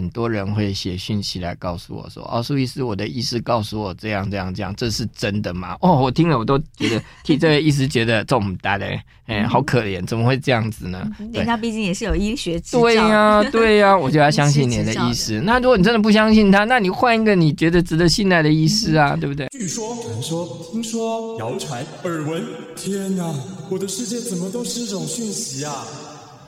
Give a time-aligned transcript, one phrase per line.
[0.00, 8.86] 很多人会写讯息来告诉我说：“哦，苏医师，我的医师告诉我这样这样这样，这是真的吗？”哦，我听了我都觉得 替这位医师觉得这么大的，
[9.26, 11.06] 哎，好可怜，怎么会这样子呢？
[11.34, 12.80] 人家毕竟也是有医学执照。
[12.80, 15.38] 对呀、啊， 对呀、啊，我就要相信你的医师。
[15.42, 19.48] 那如果你真的不相信他，那你换一个你觉得值得信赖的医师啊，对不对？
[19.50, 22.42] 据说、传说、听说、谣传、耳闻，
[22.74, 23.30] 天哪，
[23.68, 25.84] 我的世界怎么都是这种讯息啊？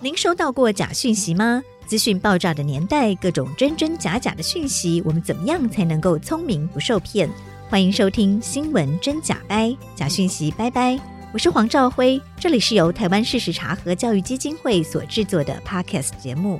[0.02, 1.62] 您收到过假讯息吗？
[1.86, 7.30] 资讯爆炸的年代，各种真真假假的讯息，我们怎么样才能够聪明不受骗？
[7.70, 10.98] 欢迎收听《新闻真假掰》，假讯息拜拜。
[11.32, 16.58] 我是黄兆辉，这里是由台湾事实查核教育基金会所制作的 Podcast 节目。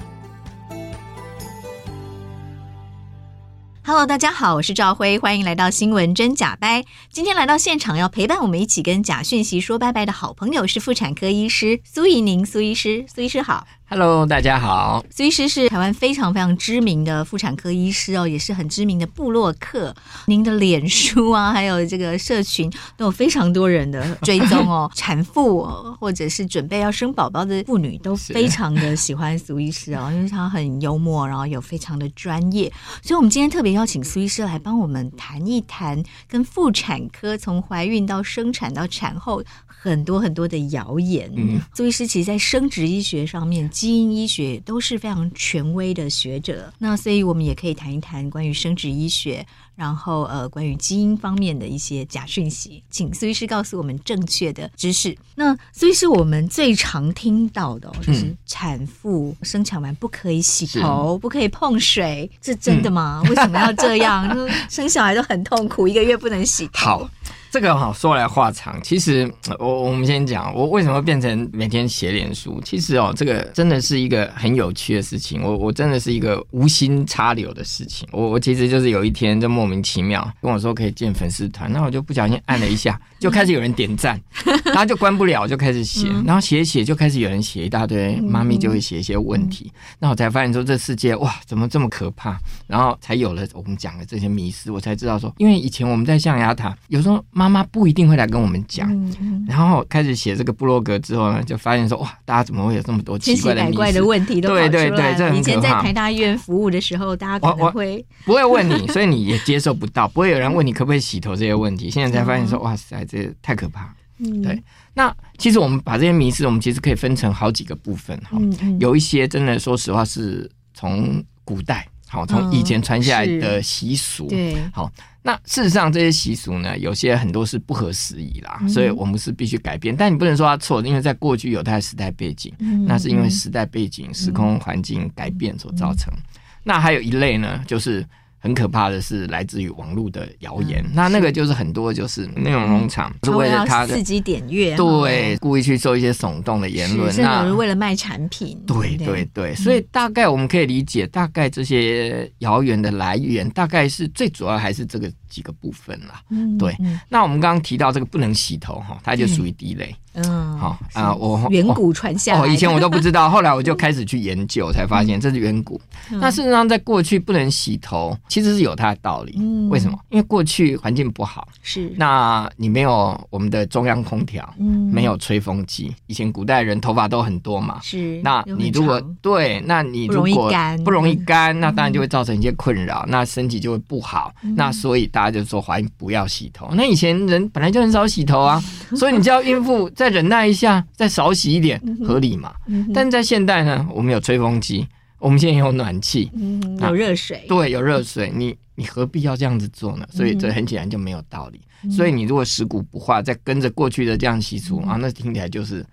[3.84, 6.84] Hello，大家好，我是赵辉，欢迎来到新闻真假掰。
[7.10, 13.66] 今天来到现场要陪伴我们一起跟假讯息说拜拜的好朋友是妇产科医师苏怡宁，苏医师，苏医师好。
[13.92, 15.04] Hello，大家好。
[15.10, 19.94] 苏医师是台湾非常非常知名的妇产科医师哦，也是很知名的布洛克。
[20.24, 24.90] 您的脸书啊，还有这个社群都有非常多人的追踪哦。
[24.96, 25.62] 产妇
[26.00, 32.72] 或者是准备要生宝宝的妇女都非常的喜欢苏医师哦，因为他很幽默，然后又非常的专业。
[33.02, 41.30] 所以，我们今天特别邀请苏医师来帮我们谈一谈跟妇产科从怀孕到生产到产后很多很多的谣言。
[41.36, 43.68] 嗯，苏医师其实在生殖医学上面。
[43.82, 49.44] 基因医学都是非常权威的学者，那所以我们也可以谈一谈关于生殖医学，
[49.74, 55.18] 然后呃，关于基因方面的一些假讯息，请苏医师告诉我们正确的知识。
[55.34, 63.20] 那苏医师，我们最常听到的就是产妇生产完不可以洗头，不可以碰水，是真的吗？
[63.28, 64.48] 为什么要这样？
[64.70, 66.86] 生小孩都很痛苦，一个月不能洗头。
[66.86, 67.10] 好。
[67.52, 72.58] 这个哈说来话长，其实我我们先讲我为什么变成每天写脸书。
[72.64, 75.42] 其实哦，这个真的是一个很有趣的事情。
[75.42, 78.08] 我我真的是一个无心插柳的事情。
[78.10, 84.20] 我我其实就是有一天就莫名其妙跟我说可以建粉丝团，那我就不小心按了一下，就开始有人点赞，
[84.66, 89.72] 然后就关不了，就开始写，然后写写就开始有人写一大堆，妈咪就会写一些问题。
[89.98, 97.22] 那我才发现说这世界哇怎么这么可怕，然后才有了我们讲的这些迷思，我才知道说，因为以前我们在象牙塔有时候。
[97.34, 98.90] 妈妈不一定会来跟我们讲，
[99.20, 104.40] 嗯、然后开始写这个部落格之后呢，就发现说哇，大家怎么会有这么多奇怪的、奇怪的问题？
[104.40, 105.34] 对对对，这。
[105.34, 111.90] 以前在台大医院服务的时候，大家可能会不会问你，所以你也接受不到，不会有人问你可不可以洗头这些问题。
[111.90, 113.94] 现在才发现说哇塞，这太可怕。
[114.18, 114.62] 嗯、对，
[114.94, 118.38] 那其实我们把这些迷思，我们其实可以分成好几个部分哈。
[118.40, 124.90] 嗯嗯、有一些真的说实话是从古代好，从以前传下来的习俗，嗯、对，好。
[125.22, 129.96] 那事实上，这些习俗呢，有些很多是不合时宜啦，嗯、所以我们是必须改变。
[129.96, 136.12] 但你不能说它错，因为在过去有它的时代背景，嗯、那是因为时代背景、嗯、时空环境改变所造成。
[136.14, 136.22] 嗯、
[136.62, 138.06] 那还有一类呢，就是。
[138.42, 156.20] 很可怕的是来自于网络的谣言，嗯、那那个就是很多就是内容农场、嗯、是为了他的刺激点阅，对，故意去做一些耸动的言论，那是为了卖产品，对对对，所以大概我们可以理解，大概这些谣言的来源，大概是最主要还是这个几个部分啦。
[156.30, 156.76] 嗯，对。
[157.08, 159.94] 那我们刚刚提到这个不能洗头哈，它就属于第一类。
[160.11, 160.11] 嗯，
[160.58, 165.80] 好啊，我远古传下来哦，以前我都不知道，后来我就开始去研究，才发现这是远古。
[166.10, 169.36] 那事实上，在过去不能洗头，其实是有它的道理。
[169.38, 169.98] 嗯为什么？
[170.10, 174.46] 因为过去环境不好，是那你没有我们的中央空调，
[174.92, 175.94] 没有吹风机。
[176.06, 178.20] 以前古代人头发都很多嘛，是。
[178.22, 180.52] 那你如果对，那你如果
[180.84, 184.30] 不容易干，那当然就会造成一些困扰，那身体就会不好。
[184.56, 186.68] 那所以大家就说怀孕不要洗头。
[186.72, 188.62] 那以前人本来就很少洗头啊，
[188.94, 189.88] 所以你叫孕妇。
[190.02, 192.52] 再忍耐一下，再少洗一点，合理嘛？
[192.92, 194.84] 但在现代呢，我们有吹风机，
[195.20, 200.06] 我们现在有暖气，嗯、有热水，对，有热水，你你何必要这样子做呢？
[200.10, 201.60] 所以这很显然就没有道理。
[201.84, 205.86] 嗯、所以你如果食古不化，再跟着过去的这样习俗、嗯、啊，那听起来就是。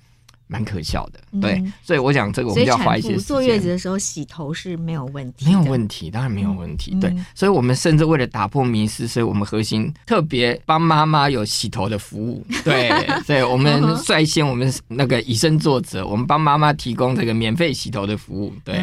[0.52, 3.24] 蛮可笑的，对，所以我讲这个，我们就要花一些时间。
[3.24, 6.98] 坐月子的时候洗头是没有问题，没有问题，当然没有问题。
[7.00, 12.44] 对，所以我们甚至为了打破迷思，所以我们核心特别帮妈妈有洗头的服务。
[12.64, 12.90] 对，
[13.26, 18.52] 所以我们率先我们那个以身作则，我们帮妈妈提供这个免费洗头的服务。
[18.66, 18.82] 对，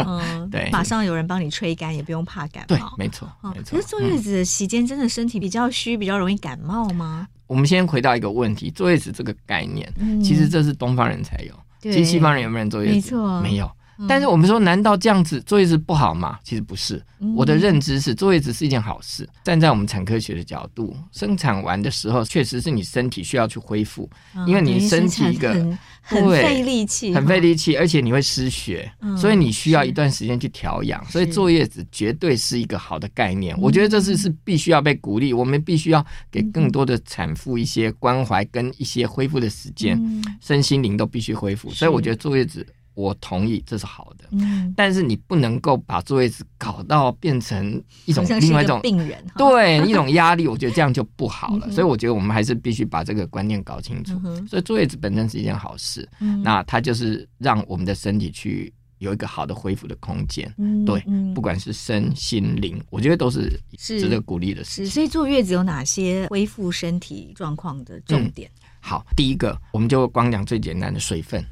[0.52, 2.76] 对，马上有人帮你吹干，也不用怕感冒。
[2.76, 3.78] 对，没错，没错。
[3.78, 7.26] 可是坐月子的期间，真的身体比较虚，比较容易感冒吗？
[7.46, 11.52] 我们先回到一个问题，坐月子这个概念，其实这是东方人才有。
[11.80, 12.94] 其实西方人有没有人坐月子？
[12.94, 13.70] 没错，没有。
[14.08, 16.38] 但是我们说，难道这样子坐月子不好吗？
[16.44, 17.02] 其实不是。
[17.34, 19.26] 我的认知是，坐月子是一件好事。
[19.42, 24.08] 站在我们产科学的角度，生产完的时候，确实是你身体需要去恢复，
[24.46, 25.54] 因为你身体一个
[26.02, 31.02] 很费力气，很费力气，而且你会失血，所以你需要一段时间去调养。
[31.06, 33.58] 所以坐月子绝对是一个好的概念。
[33.58, 39.98] 我觉得这是是必须要被鼓励，我们必须要给更多的产妇一些关怀跟一些恢复的时间，
[40.40, 41.70] 身心灵都必须恢复。
[41.70, 42.66] 所以我觉得坐月子。
[42.96, 51.70] 我同意，这是好的，嗯，但是你不能够把坐月子搞到变成一种另外一种病人，对一种压力，我觉得这样就不好了。
[51.70, 54.18] 所以我觉得我们还是必须把这个观念搞清楚。
[54.48, 56.08] 所以坐月子本身是一件好事，
[56.42, 60.50] 那它就是让我们的身体去有一个好的恢复的空间，
[60.86, 61.04] 对，
[61.34, 64.86] 不管是身心灵，我觉得都是值得鼓励的事情。
[64.86, 68.50] 所以坐月子有哪些恢复身体状况的重点？
[68.80, 71.44] 好，第一个，我们就光讲最简单的水分。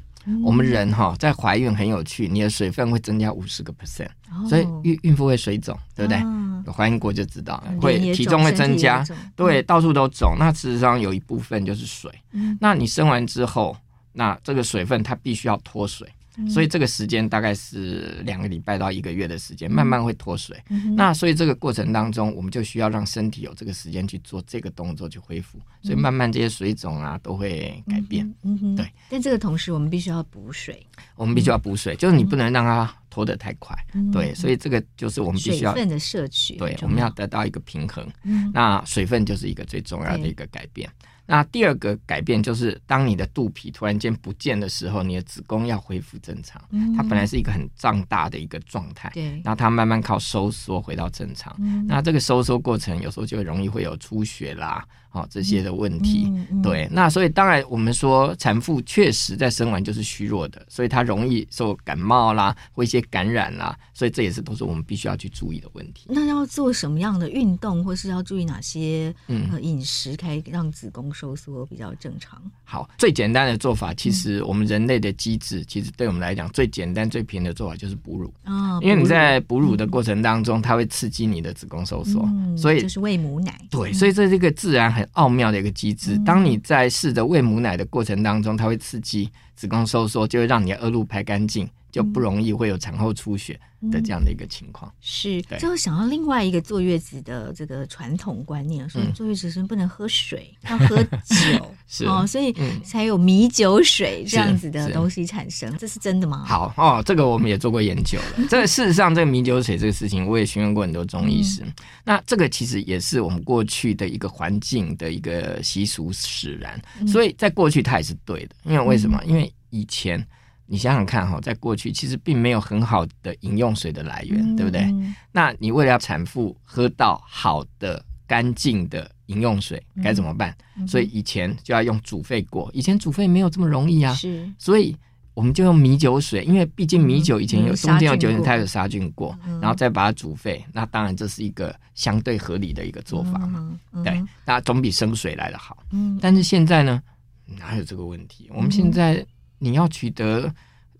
[0.43, 4.09] 我们人哈在怀孕很有趣，你的水分会增加五十个 percent，
[4.49, 6.19] 所以孕孕妇会水肿，对不对？
[6.65, 9.05] 有怀孕过就知道，会体重会增加，
[9.35, 10.35] 对，到处都肿。
[10.39, 12.11] 那事实上有一部分就是水。
[12.59, 13.77] 那你生完之后，
[14.13, 16.07] 那这个水分它必须要脱水。
[16.49, 20.61] 所以这个时间大概是两个礼拜到一个月的时间，慢慢会脱水。
[20.69, 25.59] 嗯、那所以这个过程当中，我们就需要让身体有这个时间去做这个动作去恢复。
[25.81, 28.25] 所以慢慢这些水肿啊都会改变。
[28.43, 28.85] 嗯哼，对。
[29.09, 30.85] 但这个同时，我们必须要补水。
[31.15, 33.75] 我们必须要补水，就是你不能让它脱得太快。
[33.93, 36.55] 嗯、对，所以这个就是我们必须要水分的摄取。
[36.55, 38.05] 对，我们要得到一个平衡。
[38.23, 40.89] 嗯、那水分就是一个最重要的一个改变。
[41.25, 46.61] 那第二个改变就是，当你的肚皮突然间不见的时候，你的子宫要恢复正常。
[46.95, 51.55] 它本来是一个很胀大的一个状态，对，然后它慢慢靠收缩回到正常。
[51.87, 54.85] 那这个收缩过程有时候就容易会有出血啦。
[55.15, 56.29] 好，这些的问题，
[56.61, 66.07] 对，那所以当然我们说产妇确实在生完就是虚弱的，所以她容易受感冒啦或一些感染啦，所以这也是都是我们必须要去注意的问题。
[66.09, 72.41] 那要做什么样的运动，或是要注意哪些嗯饮食，可以让子宫收缩比较正常？
[72.65, 83.57] 好，最简单的做法，其实我们人类的机制，其实对我们来讲最简单最平的做法就是哺乳啊，哦、因为你在哺乳的过程当中，嗯、它会刺激你的子宫收缩，嗯、所以就是喂母奶。
[83.71, 85.04] 对，所以这是一个自然很。
[85.13, 93.57] 奥妙的一个机制，当你在试着喂母奶的过程当中，它会刺激子宫收缩，就会让你的恶露排干净，就不容易会有产后出血
[93.89, 94.93] 的这样的一个情况。
[94.99, 102.53] 是，最后想到另外一个坐月子的这个传统观念，说坐月子是不能喝水，要喝酒， 是哦，所以
[102.83, 106.43] 才有米酒水这样子的东西产生，这是真的吗？
[106.45, 108.45] 好哦，这个我们也做过研究了。
[108.49, 111.63] 这个事实上，这个米酒水这个事情，我也询问过很多中医师。
[112.03, 116.77] 那这个其实也是我们过去的一个环境的一个习俗使然，
[117.07, 118.55] 所以在过去它也是对的。
[118.65, 119.17] 因为为什么？
[119.25, 120.21] 因为以前。
[120.67, 124.91] 你想想看哈，在过去其实并没有很好的饮用水的来源，嗯、对不对？
[125.31, 130.57] 那你为了要产妇喝到好的、干净的饮用水，该怎么办？
[130.77, 132.67] 嗯、所以以前就要用煮沸过。
[132.73, 134.51] 以前煮沸没有这么容易啊，是。
[134.57, 134.97] 所以
[135.35, 140.65] 我们就用米酒水，因为毕竟米酒以前有中间有酒精，它有杀菌过，嗯、然后再把它煮沸。
[140.73, 145.77] 那当然这是一个相对合理的一个做法嘛，对，那总比生水来的好。
[145.91, 146.99] 嗯、但是现在呢，
[147.45, 148.49] 哪有这个问题？
[148.51, 149.23] 我们现在。
[149.59, 150.51] 你要取得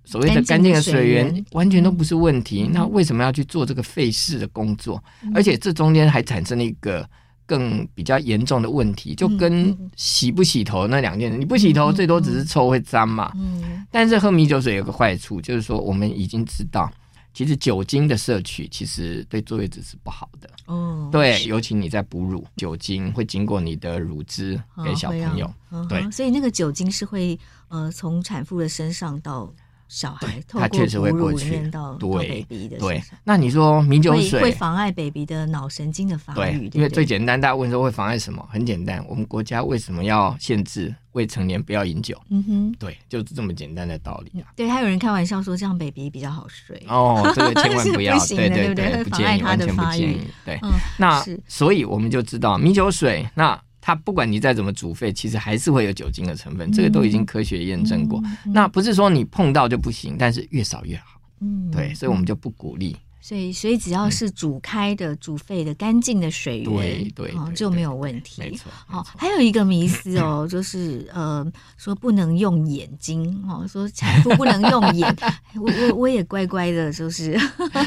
[0.03, 2.63] 所谓的干净的水源，完全都不是问题。
[2.63, 5.03] 嗯、那为什么要去做这个费事的工作？
[5.23, 7.07] 嗯、而且这中间还产生了一个
[7.45, 11.37] 更比较严重的问题，就跟洗不洗头那两件事。
[11.37, 13.31] 你不洗头，最多只是臭会脏嘛。
[13.35, 16.91] 嗯、但是喝米酒水有个坏处，就是说我们已经知道，
[17.35, 20.49] 其实酒精的摄取其实对坐月子是不好的。
[20.65, 25.53] 哦，对，尤其你在哺乳，酒精会经过你的乳汁给小朋友。
[25.87, 27.37] 对，所以那个酒精是会。
[27.67, 29.51] 呃，从产妇的身上到
[29.87, 33.01] 小孩，它确实会过去到对到 baby 的对。
[33.23, 36.67] 那你说米酒水会妨碍 baby 的脑神经的发育？
[36.69, 38.45] 对，因为最简单，大家问说会妨碍什么？
[38.51, 42.19] 很简单，我们国家为什么要限制未成年不要饮酒？
[42.29, 44.49] 嗯哼，对，就是这么简单的道理啊。
[44.55, 50.19] 对，还有人开玩笑说这样 baby 比较好睡哦，这个千万 不要，对对对，不建议，完全不建议。
[50.43, 50.59] 对，
[50.97, 53.59] 那所以我们就知道米酒水那。
[53.85, 58.19] 它不管你再怎么煮沸，其实还是会有酒精的成分，这个都已经科学验证过。
[58.51, 61.21] 那不是说你碰到就不行，但是越少越好。
[61.39, 62.97] 嗯，对，所以我们就不鼓励
[63.27, 68.39] 所以所以只要是煮开的、煮沸的、干净的水源，对对就没有问题。
[68.39, 68.71] 没错。
[68.85, 71.43] 好，还有一个迷思哦， 就是呃，
[71.75, 75.11] 说不能用眼睛哦，说产妇不能用眼。
[75.57, 77.35] 我我我也乖乖的，就是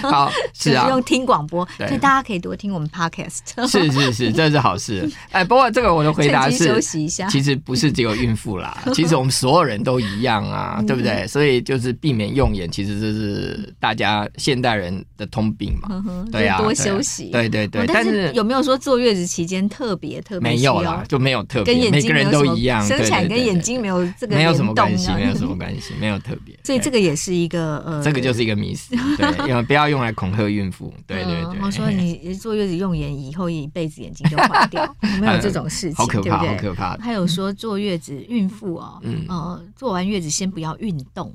[0.02, 3.38] 好， 是啊，用听广播，所以大家可以多听我们 podcast。
[3.68, 5.08] 是是是，这 是好事。
[5.30, 7.28] 哎，不过这个我的回答是，休息一下。
[7.28, 11.24] 其实不是只有孕妇啦，其实我们所有人都一样啊，对不对？
[11.28, 16.04] 所以就是避免用眼，其实这是大家现代人的通病嘛。
[16.30, 17.30] 对啊，多休息。
[17.30, 26.58] 对对对，但是有没有说坐月子期间特别特别没有啦，就没有特别，跟眼睛每个人都一样，生产跟眼睛没有这个没有什么关系，没有什么关系， 没有特别。
[26.64, 30.92] 所以这个也是一个呃，这个就是一个迷思，对， 因为不要用来恐吓孕妇。
[31.06, 36.48] 对对对，我说 你坐月子用眼，以后一辈子眼睛就坏掉，没有这种事情，好可怕，对不对？
[36.48, 36.96] 好可怕。
[36.98, 41.34] 还有说坐月子孕妇哦，嗯呃，坐完月子先不要运动。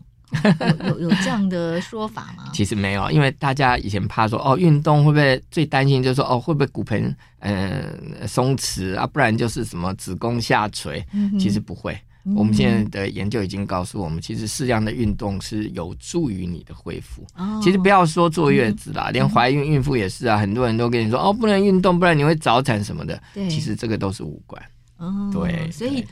[0.79, 2.49] 有有有这样的说法吗？
[2.53, 9.07] 其实没有，因为大家以前怕说哦，运动会不会最担心就是说哦，会不会骨盆嗯松弛啊？
[9.07, 11.05] 不然就是什么子宫下垂？
[11.13, 11.97] 嗯、其实不会。
[12.25, 17.25] 嗯、我们现在的研究已经告诉我们，其实适量的运动是有助于你的恢复。
[17.35, 20.37] 哦、其实不要说坐月子啦，嗯、连怀孕孕妇也是啊。
[20.37, 23.21] 很多人都跟你说哦，不能运动，不然你会早产什么的。
[23.33, 24.61] 对其实这个都是无关。
[24.97, 26.05] 哦、对，所以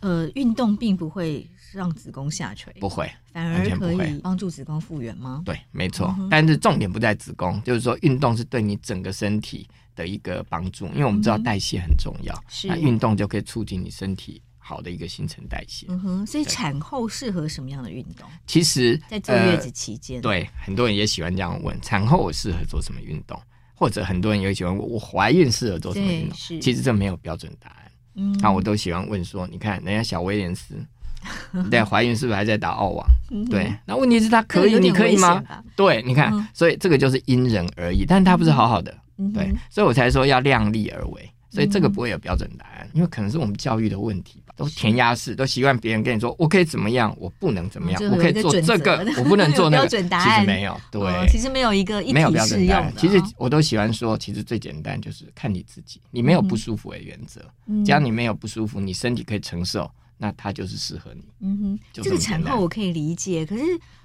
[0.00, 1.46] 呃，运动并不会。
[1.72, 5.42] 让子宫下垂不会，反而可以帮助子宫复原吗？
[5.44, 6.14] 对，没错。
[6.18, 12.34] 嗯、但是重点不在子宫，就是说运动是对你整个身体的一个帮助，因为我们知道代谢很重要，
[12.64, 15.86] 那运动就可以促进你身体好的一个新陈代谢。
[15.88, 18.28] 嗯哼，所以产后适合什么样的运动？
[18.46, 23.40] 其实，在坐月子期间、呃，对很多人也喜欢这样问：产后我适合做什么运动？
[23.74, 26.36] 或者很多人也喜欢问我怀孕适合做什么运动？
[26.60, 27.92] 其实这没有标准答案。
[28.14, 30.74] 嗯，那我都喜欢问说：你看人家小威廉斯。
[31.70, 33.06] 对，怀孕是不是还在打澳网？
[33.50, 35.42] 对，那问题是他可以，你可以吗？
[35.76, 38.94] 对，你看，所以这个就是因人而异，但是他不是好好的，
[39.34, 50.40] 对，所以我才说要量力而为，所以这个不会有标准答案，因为可能是我们教育的问题吧，都填鸭式，都习惯别人跟你说我可以怎么样，我不能怎么样，我可以做这个，我不能做那个， 标准答案。
[50.40, 57.42] 其实没有，对，其实没有一个没有标准答案，其实我都喜欢说，其实最简单就是看你自己，你没有不舒服的原则，
[57.84, 59.90] 只要你没有不舒服，你身体可以承受。
[60.18, 61.22] 那它就是适合你。
[61.40, 63.62] 嗯哼，这，这个产后我可以理解，可是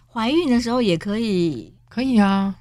[0.07, 2.55] 怀孕的时候也可以，可以啊，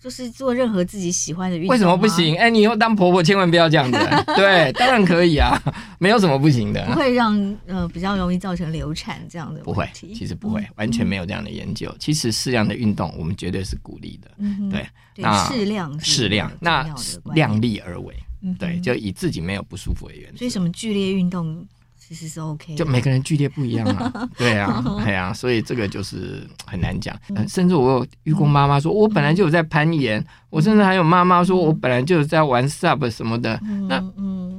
[0.00, 1.70] 就是做任何自己喜欢的运动。
[1.70, 2.36] 为什么不行？
[2.36, 3.98] 哎、欸，你以后当婆婆千万不要这样子。
[4.34, 5.60] 对，当然可以啊，
[5.98, 6.84] 没有什么不行的。
[6.86, 9.64] 不会让呃比较容易造成流产这样的问题。
[9.64, 11.88] 不会，其实不会，完全没有这样的研究。
[11.90, 14.30] 嗯、其实适量的运动，我们绝对是鼓励的。
[14.38, 16.86] 嗯哼，对，那适量适量，那
[17.34, 18.14] 量力而为。
[18.42, 20.38] 嗯，对，就以自己没有不舒服为原则。
[20.38, 21.64] 所以什么剧烈运动？
[22.12, 27.16] 其实是 OK，就每个人剧烈不一样啊， 对啊，对啊，所以这个就是很难讲。
[27.34, 33.58] 嗯，甚至我有遇过妈妈说，我本来就有在攀岩，我甚至还有妈妈说我本来就有在玩 sub 什么的。
[33.88, 33.98] 那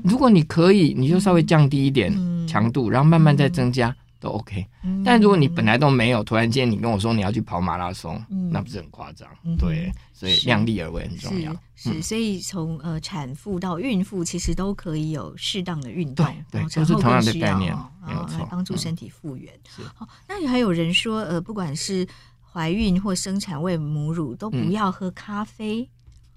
[0.03, 2.11] 如果你可以，你就稍微降低一点
[2.47, 3.95] 强度，然后慢慢再增加。
[4.23, 4.65] 都 OK，
[5.03, 9.27] 但如果你本来都没有，突然间你跟我说你要去跑马拉松，那不是很夸张？
[9.59, 11.53] 对，所以量力而为很重要。
[11.75, 17.77] 是，所以从呃产妇到孕妇，其实都可以有适当的运动，对，都是同样的概念，
[18.07, 19.51] 没有错，来帮助身体复原。
[19.93, 22.07] 好，那也还有人说，呃，不管是
[22.53, 25.89] 怀孕或生产喂母乳，都不要喝咖啡。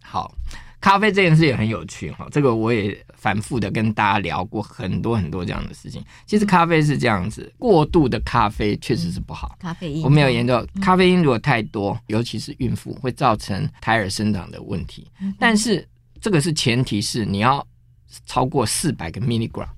[0.02, 0.34] 好。
[0.80, 6.04] 咖啡这件事也很有趣哈，这个我也反复的跟大家聊过很多很多这样的事情。
[6.26, 9.56] 其实咖啡是这样子，过度的咖啡确实是不好。
[9.58, 15.10] 咖啡因，我没有研究，咖啡因如果太多，尤其是孕妇，会造成胎儿生长的问题。
[15.38, 15.86] 但是
[16.20, 17.66] 这个是前提是你要
[18.26, 19.68] 超过四百个 milligram，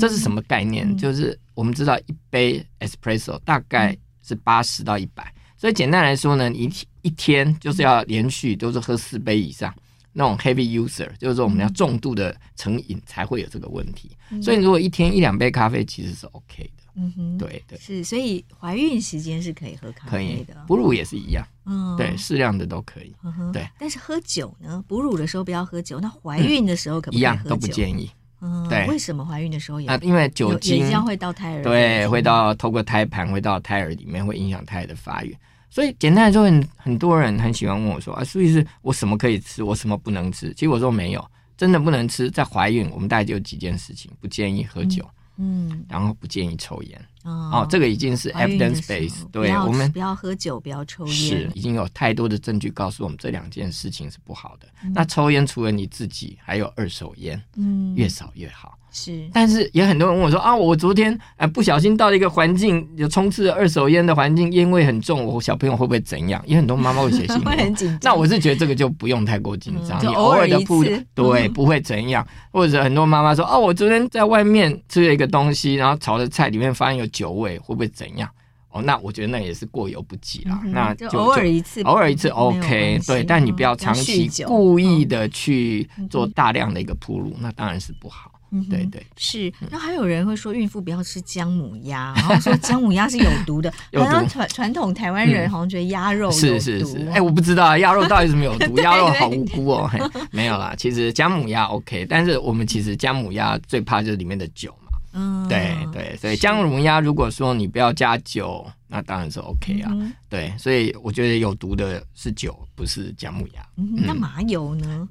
[0.00, 0.96] 这是什么概念？
[0.96, 6.68] 就是我们知道一杯 espresso 大概是八十到一百，所以简单来说呢，一
[7.02, 9.72] 一天就是要连续都是喝四杯以上。
[10.18, 17.78] 那种 heavy user 就是说我们要重度的成瘾才会有这个问题，嗯、所以如果一天一两杯咖啡其实是 OK 的，嗯哼，对对。
[17.78, 23.52] 是，所以怀孕时间是可以喝咖啡的，哺乳也是一样，嗯，对，适量的都可以，嗯、哼。
[23.52, 23.68] 对。
[23.78, 24.82] 但是喝酒呢？
[24.88, 27.34] 哺乳的时候不要喝酒，那怀孕的时候可不可以喝酒？
[27.34, 28.86] 嗯、一样都不建议，嗯，对。
[28.86, 29.86] 为什么怀孕的时候也？
[29.86, 35.36] 啊，因为酒精将会到胎儿，对，会到透过胎盘会到胎儿里面，会影响胎儿的发育。
[35.68, 42.30] 所以简单来说，很很多人很喜欢问我说：“啊，苏医师，我什么可以吃，我什么不能吃？”其实我说没有，真的不能吃。
[42.30, 45.04] 在怀孕，我们大概就有几件事情：不建议喝酒，
[45.36, 47.08] 嗯，然后不建议抽烟。
[47.24, 54.68] 哦，这个已经是 evidence base，对，我们不要喝酒，不要抽烟，是已经有太多的证据告诉我们这两件事情是不好的。
[54.94, 58.78] 那抽烟除了你自己，还有二手烟，嗯，越少越好。
[58.96, 66.42] 是，但是也很多人问我说啊，我昨天呃不小心到了一个环境，有充斥二手烟的环境，烟味很重，我小朋友会不会怎样？
[66.46, 68.14] 也很多妈妈会写信， 会很紧张。
[68.14, 70.82] 那我是觉得这个就不用太过紧张，嗯、你偶尔的铺，
[71.14, 72.26] 对，嗯、不会怎样。
[72.50, 78.26] 或者很多妈妈说啊，我昨天在外面吃了一个东西，然后炒的菜里面发现有酒味，会不会怎样？
[78.70, 80.58] 哦，那我觉得那也是过犹不及啦。
[80.64, 88.30] 嗯、那就，就偶尔一次，偶尔一次 OK，对，但你不要长期故意的去做大量的一个铺路，嗯、那当然是不好。
[88.50, 89.52] 嗯，对对是。
[89.70, 93.72] 那还有人会说孕妇不要吃姜母鸭， 然后说姜母鸭是有毒的。
[93.94, 94.26] 好像。
[94.28, 96.30] 传传统台湾人好像觉得鸭肉。
[96.30, 97.08] 是是是。
[97.10, 98.76] 哎，我不知道啊，鸭肉到底是没有毒？
[98.82, 99.90] 鸭肉好无辜哦。
[100.30, 104.74] 没有啦，其实姜母鸭 OK，但是我们其实姜母鸭最怕就是里面的酒。
[105.18, 109.90] 嗯，对对，所以姜母鸭如果说你不要加酒，那当然是 OK 啊。
[109.94, 113.66] 嗯、对，所以我觉得有毒的是酒，不是姜母鸭。
[113.78, 115.08] 嗯，那麻油呢？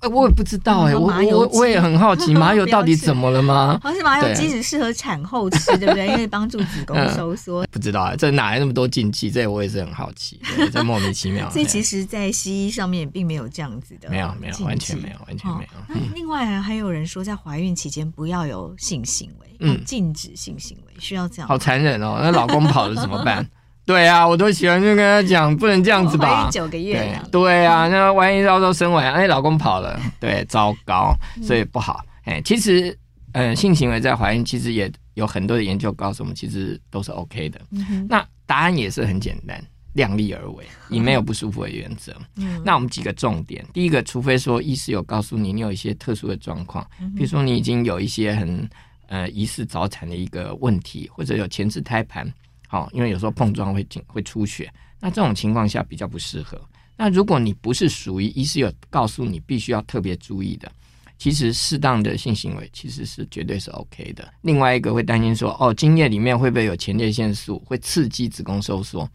[0.00, 3.78] 哎，我也不知道哎，我我我也很好奇， 麻油到底怎么了吗？
[3.82, 6.06] 好像麻油鸡只适合产后吃，对不对？
[6.06, 7.66] 因为帮助子宫收缩。
[7.70, 9.30] 不知道啊，这哪来那么多禁忌？
[9.30, 10.40] 这我也是很好奇，
[10.72, 11.48] 这莫名其妙。
[11.50, 15.68] 所以其实，在西医上面并没有这样子的，没有没有，完全没有完全没有。
[15.88, 21.48] 那另外还有人说，在怀孕期间不要有性行为，嗯，禁止性行为，需要这样？
[21.48, 22.20] 好残忍哦！
[22.22, 23.44] 那老公跑了怎么办？
[23.88, 26.50] 对啊，我都喜欢就跟他讲，不能这样子吧。
[26.52, 32.04] 九个月对，对啊，那万一到时候生完，哎，老公跑了，对，糟糕，所以不好。
[32.24, 32.94] 哎，其实，
[33.32, 37.58] 呃，性行为在怀孕其实也有很多的研究告诉我们，其实都是 OK 的。
[37.70, 39.58] 嗯、那答案也是很简单，
[39.94, 42.14] 量力而为，以没有不舒服的原则。
[42.36, 48.68] 嗯、那我们几个重点，第一个，除非说医师有告诉你，你有一些特殊的状况，比如说你已经有一些很
[49.06, 52.30] 呃疑似早产的一个问题，或者有前置胎盘。
[52.68, 56.60] 好，因为有时候碰撞会进会出血，那这种情况下比较不适合。
[56.96, 60.70] 那如果你不是属于医师有告诉你必须要特别注意的，
[61.16, 64.32] 其实适当的性行为其实是绝对是 OK 的。
[64.42, 69.08] 另外一个会担心说，哦，精液里面会不会有前列腺素，会刺激子宫收缩？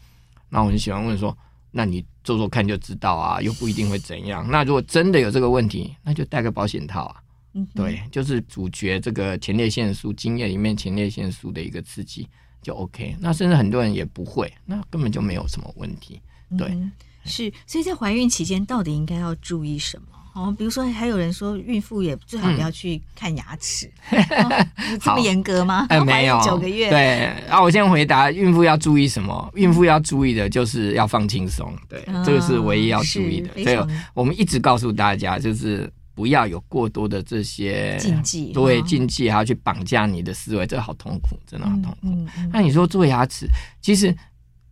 [0.49, 1.37] 那我很喜欢问说，
[1.71, 4.49] 那你做做看就知道啊，又不一定会怎样。
[4.49, 7.21] 那如果真的有这个问题，那就戴个保险套啊。
[7.53, 12.27] 嗯，对，就是阻绝这个前列腺素，精液里面前列腺素的一个刺激。
[12.63, 16.19] 就 OK，那甚至很多人也不会，那根本就没有什么问题。
[16.57, 16.91] 对，嗯、
[17.25, 20.07] 是，所以在怀孕期间到底应该要注意什么？
[20.33, 24.67] 哦，比如说还有人说孕妇也最好不要去看牙齿， 嗯哦、
[24.99, 25.85] 这么严格吗？
[25.89, 26.89] 哎， 没有，九个月。
[26.89, 29.51] 对，啊，我先回答孕妇要注意什么？
[29.53, 33.63] 孕妇要注意的就是要放轻松，对，嗯、这个是唯一要注意的。
[33.63, 35.91] 所以我们一直告诉大家就是。
[36.15, 41.97] 不要有过多的这些禁忌，对禁忌还要去绑架你的思维，这个好痛苦，真的好痛苦。
[42.03, 43.47] 嗯嗯嗯、那你说做牙齿，
[43.81, 44.15] 其实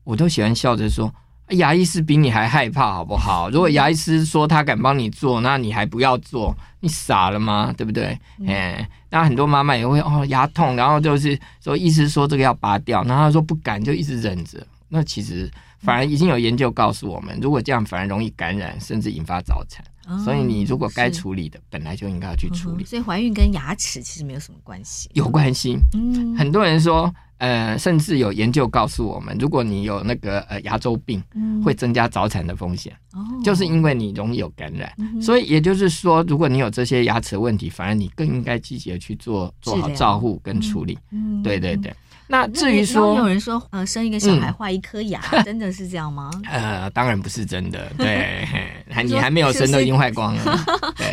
[0.03, 1.13] 我都喜欢笑着说，
[1.49, 3.49] 牙医师比你还害怕，好不好？
[3.49, 7.73] 如果牙医师说他敢帮你做，那你还不要做，你傻了吗？
[7.75, 8.05] 对不对？
[8.45, 14.65] 哎、嗯，那很多妈妈也会哦，牙痛，然后就是说医师说这个要拔掉，然后他说不敢，就一直忍着。
[14.89, 19.83] 那其实反而已经有研究告诉我们，如果这样反而容易感染，甚至引发早产。
[20.19, 22.85] 所以你如果该处理的，本来就应该要去处理。
[22.85, 25.09] 所以怀孕跟牙齿其实没有什么关系。
[25.13, 25.77] 有关系。
[25.93, 32.93] 嗯，很多人说，呃，甚至有研究告诉我们，如果你有那个呃牙周病，嗯、会增加早产的风险。
[33.13, 34.91] 哦，就是因为你容易有感染。
[34.97, 40.97] 嗯、所以也就是说，如果你有这些牙齿问题，反而你更应该积极的去做做好照护跟处理。
[41.11, 41.93] 嗯，对对对。
[42.31, 46.31] 那至于说，有人说，呃，生一个小孩坏一颗牙， 真的是这样吗？
[46.49, 48.47] 呃，当然不是真的，对，
[48.89, 50.57] 还你还没有生都已经坏光了，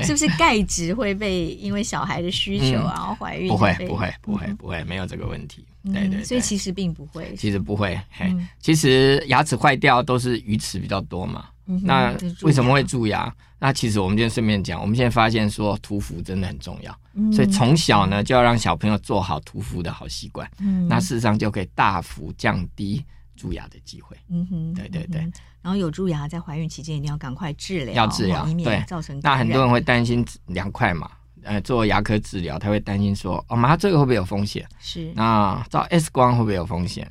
[0.05, 3.49] 是不是钙质会被因为小孩的需求然后怀孕？
[3.49, 11.47] 不会，不会，不会，不会，没有这个问题，对对，所以其实并不会，其实不会，嘿，其实牙齿坏掉都是鱼齿比较多嘛。
[11.83, 13.33] 那为什么会蛀牙？
[13.59, 20.49] 那其实我们今天顺便讲，我们现在发现说涂氟真的很重要，嗯、所以从小呢就要让小朋友做好涂氟的好习惯。
[20.61, 23.05] 嗯，那事实上就可以大幅降低
[23.37, 24.17] 蛀牙的机会。
[24.29, 25.21] 嗯哼，对对对。
[25.61, 29.19] 然后有蛀牙在怀孕期间一定要赶快治疗，要治疗，以免，造成。
[29.23, 31.11] 那很多人会担心凉快嘛，
[31.43, 34.65] 呃，做牙科治疗他会担心说，哦，麻醉会不会有风险？
[34.79, 35.13] 是。
[35.17, 37.11] 那照 X 光会不会有风险？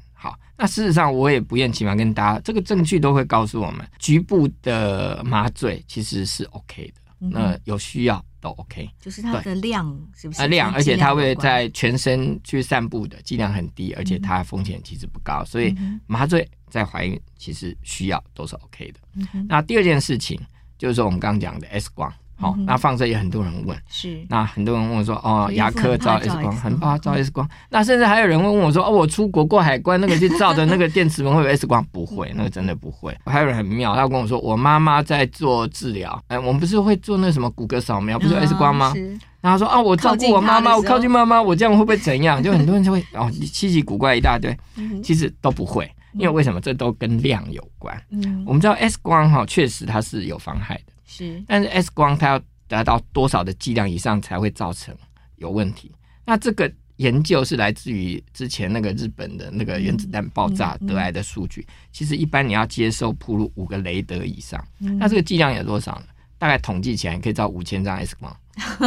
[0.58, 7.02] 那事实上，我也不厌其烦跟大家，这个证据都会告诉我们，局部的麻醉其实是 OK 的。
[7.20, 10.42] 嗯、那有需要都 OK，就是它的量是不是？
[10.42, 19.00] 啊，量，而且它会在全身去散布的剂量很低，而且它风险其实不高，所以麻醉在怀孕其实需要都是 OK 的。
[19.16, 20.40] 嗯、那第二件事情
[20.78, 22.14] 就是说，我们刚刚讲的 X 光。
[22.40, 24.24] 好，那放射也很多人问，是。
[24.30, 27.48] 那很多人问我说，哦，牙科照 X 光，很怕照 X 光。
[27.70, 31.84] 那甚至还有人问我说，哦，我出国过海关，那个去照的那个电磁门会有 X 光？
[31.92, 33.18] 不会，那个真的不会。
[33.26, 38.94] 还有人很妙，他跟我说，我妈妈在做治疗，哎，我们不是会做那什么骨骼扫描，不是 X 光吗？
[39.42, 42.42] 然后说啊，我照顾我妈妈，我靠近妈妈，我这样会不会怎样？
[42.44, 44.56] 就很多人就会哦， 稀奇古怪一大堆，
[45.02, 46.60] 其实都不会，因为为什么？
[46.60, 47.96] 这都跟量有关。
[48.12, 54.96] 嗯，我们知道 X 光哈，确实它是有妨害的，是，但是 X 光它要达到多少的剂量以上才会造成
[55.38, 55.92] 有问题？
[56.26, 61.66] 那这个研究是来自于之前那个日本的那个原子弹爆炸得来的数据。
[61.92, 66.06] 其实一般你要接受铺路五个雷德以上，那这个剂量有多少呢？
[66.40, 68.36] 大概统计起来，你可以照五千张 X 光。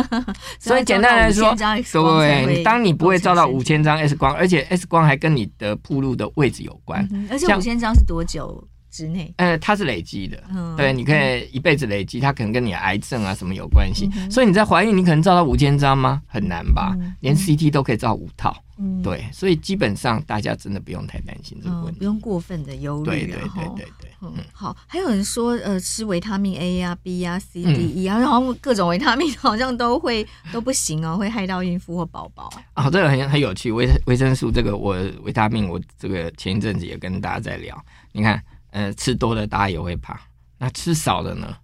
[0.58, 7.08] 所以简单来说，对，当你不会照到五千张 X 光，而且 X 光还跟你的铺路的位置有关。
[7.30, 9.32] 而且五千张是多久之内？
[9.36, 10.42] 呃，它是累积的，
[10.76, 14.10] 对，你可以一辈子累积，它可能跟你癌症啊什么有关系。
[14.30, 16.20] 所以你在怀孕，你可能照到五千张吗？
[16.26, 16.96] 很难吧？
[17.20, 18.54] 连 CT 都可以照五套。
[18.82, 23.10] 嗯，对，所以基本上大家真的不用太担心这个问题，不用过分的忧虑。
[23.10, 24.10] 对对对对对。
[24.22, 32.50] 嗯，好，还有人说，呃，吃维他命 A 呀、B 呀、C、D、E 啊，然后各种维他命好像都会都不行哦，会害到孕妇或宝宝。
[32.72, 37.78] 啊，这个很很有趣，维维生素这个我维他命，我这个前一阵子也跟大家在聊。
[38.12, 40.20] 你看，呃，吃多了大家也会怕，
[40.58, 41.56] 那吃少了呢，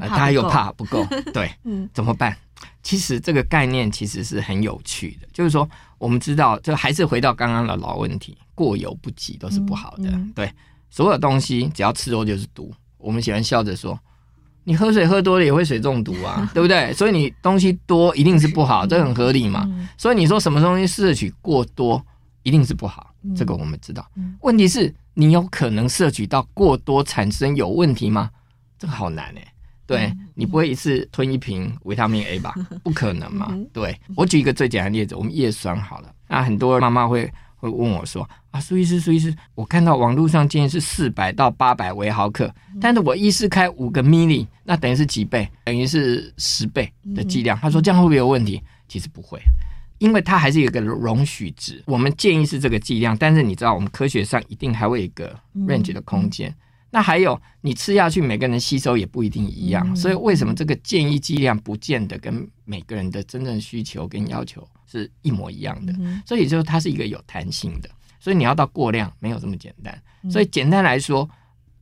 [0.00, 2.36] 大家又怕不够， 对，嗯，怎么办？
[2.82, 10.08] 其实这个概念其实是很有趣的，就是说我们知道，就还是回到刚刚的老问题，过犹不及都是不好的。
[10.10, 10.52] 嗯嗯、对，
[10.90, 12.72] 所有东西只要吃多就是毒。
[12.98, 13.98] 我们喜欢笑着说，
[14.64, 16.92] 你喝水喝多了也会水中毒啊， 对不对？
[16.94, 19.66] 所以你东西多一定是不好，这很合理嘛。
[19.98, 22.02] 所以你说什么东西摄取过多
[22.44, 24.08] 一定是不好，这个我们知道。
[24.42, 28.30] 问题是，你有可能摄取到过多产生有问题吗？
[28.78, 29.48] 这个好难哎、欸。
[29.86, 32.54] 对，你不会一次吞一瓶维他命 A 吧？
[32.82, 33.54] 不可能嘛。
[33.72, 36.10] 对，我举一个最简单的例子，我们叶酸好了。
[36.28, 45.46] 那很多妈妈会会问我说：“啊，苏医师，苏医师，我看到网络上建议是四百到八百微毫克，但是我医师开五个 milli，那等于是几倍？
[45.64, 47.58] 等于是十倍的剂量。
[47.58, 48.62] 他说这样会不会有问题？
[48.88, 49.38] 其实不会，
[50.04, 51.82] 因为它还是有一个容许值。
[51.86, 55.34] 我们建议是这个剂量，但是你知道，我们科学上一定还会有一个
[55.66, 56.54] range 的空间。
[56.90, 65.92] 那还有，你吃下去，每个人吸收也不一定一样，嗯、所以为什么这个建议剂量不见得跟每个人的真正需求跟要求是一模一样的？
[65.98, 67.88] 嗯、所以就是它是一个有弹性的，
[68.20, 69.98] 所以你要到过量没有这么简单。
[70.30, 71.28] 所以简单来说，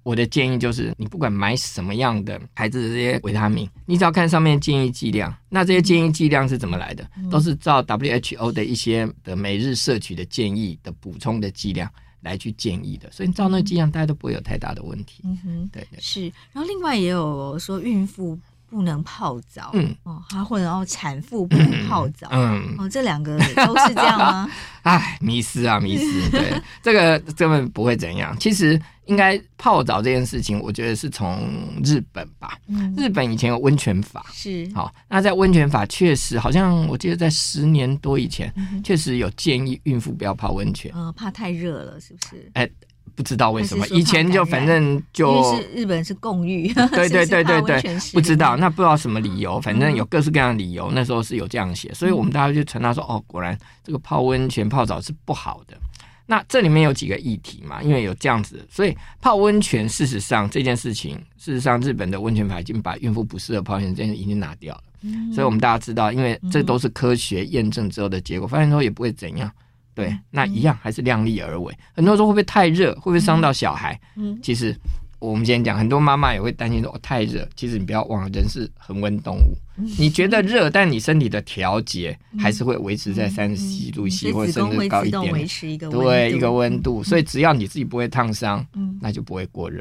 [0.03, 7.09] 我的建议就是，你不管买什么样的牌子的这些维他命，你只要看上面建议剂量，那这些建议剂量是怎么来的？
[7.31, 11.91] 都是照 WHO 的一些的每日摄取的建议的补充的剂量。
[12.23, 15.23] 来去建议的，所以你照那剂量，大家都不会有太大的问题。
[15.25, 16.33] 嗯哼，对对是。
[16.53, 18.39] 然后另外也有说，孕妇
[18.73, 24.51] 不能泡澡，嗯哦，还或者然后产妇不能泡澡，嗯哦，这两个都是这样吗？
[24.81, 26.31] 哎，迷失啊，迷失。
[26.31, 28.35] 对， 这个根本不会怎样。
[28.41, 31.47] 其实应该泡澡这件事情，我觉得是从
[31.85, 32.57] 日本吧。
[32.67, 34.91] 嗯，日本以前有温泉法，是好。
[35.07, 38.51] 那在温泉法确实，好像我记得在十年多以前，
[38.83, 42.51] 确实有建议孕妇不要泡温泉，嗯，怕太热了，是不是？
[42.55, 42.67] 哎，
[43.15, 55.77] 不知道为什么，以前就反正就是日本是共浴， 对对对对 对，不知道那不知道什么理由，反正有各式各样的理由，那时候是有这样写，所以我们大家就传达说，哦，果然这个泡温泉泡澡是不好的。
[56.25, 57.83] 那这里面有几个议题嘛？
[57.83, 64.83] 因为有这样子，所以泡温泉，事实上这件事情，事实上日本的温泉法已经把孕妇不适合泡温泉这件事已经拿掉了。
[65.03, 69.51] 嗯、所以我们大家知道，因为这都是科学验证之后的结果，发现说也不会怎样。
[69.95, 71.73] 对，那一样还是量力而为。
[71.93, 74.01] 很多人说会不会太热，会不会伤到小孩？
[74.17, 74.75] 嗯，其实。
[75.19, 77.49] 我们先讲，很多妈妈也会担心说，哦，太热。
[77.55, 79.57] 其实你不要忘了，人是恒温动物。
[79.97, 85.33] 你觉得热，但你身体的调节还是会维持在三十七度 C，或者甚至高一点。
[85.33, 87.05] 维持一个对，一个温度。
[87.05, 88.67] 所以只要你自己不会烫伤，
[89.01, 89.81] 那就不会过热。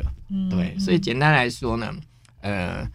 [0.51, 1.91] 对，所以简单来说呢，
[2.41, 2.87] 呃。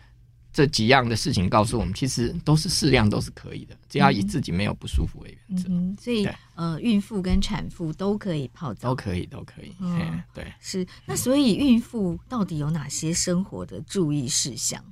[0.57, 5.69] 这几样的事情告诉我们，其实都是适量，都是可以的，只要以自己没有不舒服为原则。
[5.69, 9.71] 嗯，所以呃，孕妇跟产妇都可以泡澡，都可以，都可以。
[9.81, 10.87] 嗯，对，是。
[11.05, 14.83] 那所以孕妇到底有哪些生活的注意事项？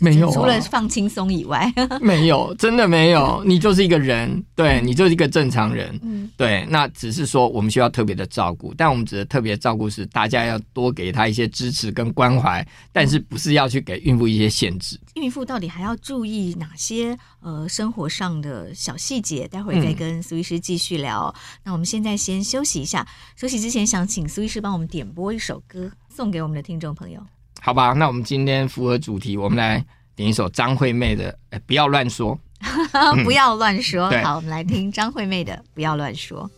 [0.00, 0.04] 嗯。
[0.04, 3.42] 没有、啊，除了放轻松以外， 没有，真的没有。
[3.44, 6.64] 你就是一个人，对，你就是一个正常人，嗯，对。
[6.70, 14.98] 那只是说我们需要特别的照顾，但我们指的特别照顾是大家要多给他一些支持跟关怀，但是不是要去给孕妇一些限制。
[15.14, 19.48] 孕妇到底还要注意哪些呃生活上的小细节？
[19.48, 21.34] 待会儿再跟苏医师继续聊。
[21.36, 23.06] 嗯、那我们现在先休息一下，
[23.36, 27.20] 休息之前想请苏医师帮我们点播一首歌，送给我们的听众朋友。
[27.60, 32.38] 好吧，那我们今天符合主题，我们来点一首张惠妹的，哎，不要乱说，
[33.24, 34.08] 不要乱说。
[34.08, 36.48] 对好，我们来听张惠妹的《不要乱说》。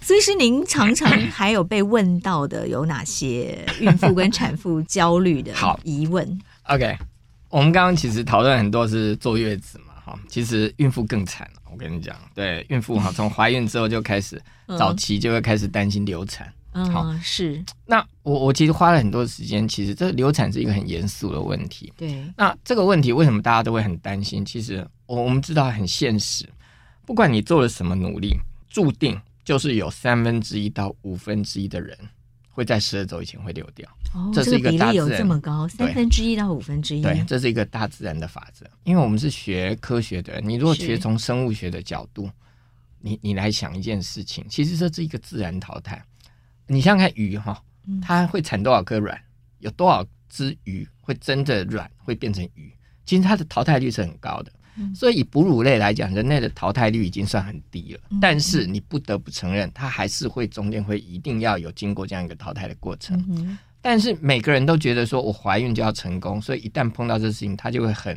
[0.00, 5.52] 所以是您常常还有被问到的有哪些孕妇跟产妇焦虑的
[5.84, 6.96] 疑问？OK，
[7.48, 11.48] 我们刚刚其实讨论很多是坐月子嘛，哈，其实孕妇更惨。
[11.74, 14.40] 我跟你讲，对孕妇哈， 从怀孕之后就开始
[14.78, 16.50] 早期就会开始担心流产。
[16.72, 17.60] 嗯，好是。
[17.84, 21.92] 那我我其实花了很多时间，其实这流产是一个很严肃的问题。
[21.96, 22.24] 对。
[22.36, 24.44] 那这个问题为什么大家都会很担心？
[24.44, 26.48] 其实我我们知道很现实，
[27.04, 28.36] 不管你做了什么努力，
[28.68, 29.20] 注定。
[29.44, 31.94] 就是有三分之一到五分之一的人
[32.54, 38.64] 会在十二周以前会流掉，哦，这是一个大自然，这个比例有这么高，三分之一到五分之一，对，这是一个大自然的法则。
[38.84, 42.30] 因为我们是学科学的，你如果学从生物学的角度，
[43.00, 46.00] 你你来想一件事情，其实这是一个自然淘汰。
[46.68, 47.60] 你想想看鱼哈，
[48.00, 49.20] 它会产多少颗卵，
[49.58, 52.72] 有多少只鱼会真的卵会变成鱼，
[53.04, 54.52] 其实它的淘汰率是很高的。
[54.94, 58.00] 所以以哺乳类来讲，人类的淘汰率已经算很低了。
[58.20, 63.56] 但是你不得不承认，它还是会中间会一定要有经过这样一个淘汰的过程。
[63.80, 68.16] 但是每个人都觉得说我怀孕就要成功，所以一旦碰到这事情，他就会很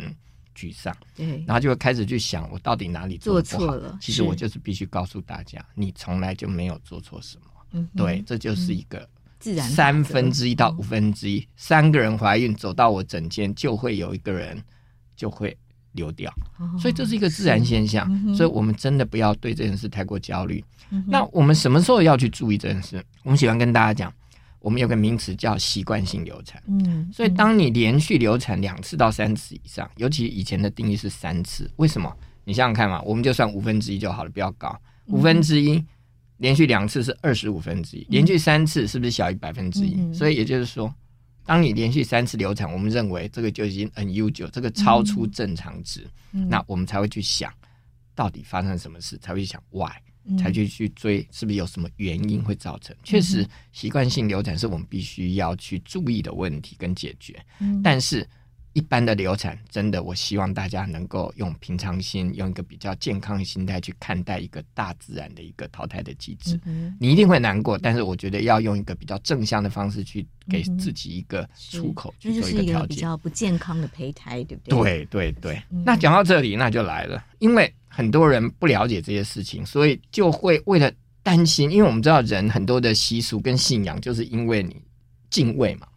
[0.55, 0.95] 沮丧。
[1.13, 3.97] 对，然后就会开始去想我到底哪里做错了。
[4.01, 7.87] 其实我就是必须告诉大家，你从来就没有做错什么。
[7.95, 9.07] 对，这就是一个
[9.39, 14.59] 自然三分之一到五分之一，三个人怀孕走到我诊间，就会有一个人
[15.15, 15.55] 就会。
[15.93, 16.31] 流掉，
[16.79, 20.63] 所以这是一个自然现象，嗯、所以我们真的不要对这件事太过焦虑。
[20.91, 23.03] 嗯、那我们什么时候要去注意这件事？
[23.23, 24.13] 我们喜欢跟大家讲，
[24.59, 26.61] 我们有个名词叫习惯性流产。
[26.67, 32.15] 嗯，所以当你连续流产两次到三次以上，尤其以前的定义是三次，为什么？
[32.45, 34.79] 你想想看嘛，我们就算五分之一就好了，不要高。
[35.07, 35.83] 五分之一
[36.37, 40.13] 连续两次是二十五分之一，连续三次是不是小于百分之一？
[40.13, 40.93] 所以也就是说。
[41.47, 47.51] 当你连续三次流产，我们认为这个就已经 unusual，这个超出正常值，嗯、那我们才会去想，
[48.13, 49.89] 到底发生了什么事，才会去想 why，、
[50.25, 52.95] 嗯、才去去追是不是有什么原因会造成。
[53.03, 58.27] 确、嗯、实，习惯性流产是我们必须要去注意的问题跟解决，嗯、但是。
[58.77, 66.59] 一般的流产，真的，我希望大家能够用平常心，用一个比较健康的心态去看待一个大自然的一个淘汰的机制。
[66.63, 72.61] 嗯、你一定会难过，但是我觉得要用一个比较正向的方式去给自己一个出口，去做一个调节。
[72.61, 74.77] 这是一个比较不健康的胚胎，对不对？
[74.77, 75.61] 对对对。
[75.71, 80.91] 嗯、那讲到这里，那就来了，因为很多人不了解这些事情，所以就会为了
[81.23, 84.79] 担心，因为我们知道人很多的习俗跟信仰，就是因为你
[85.31, 85.87] 敬畏嘛。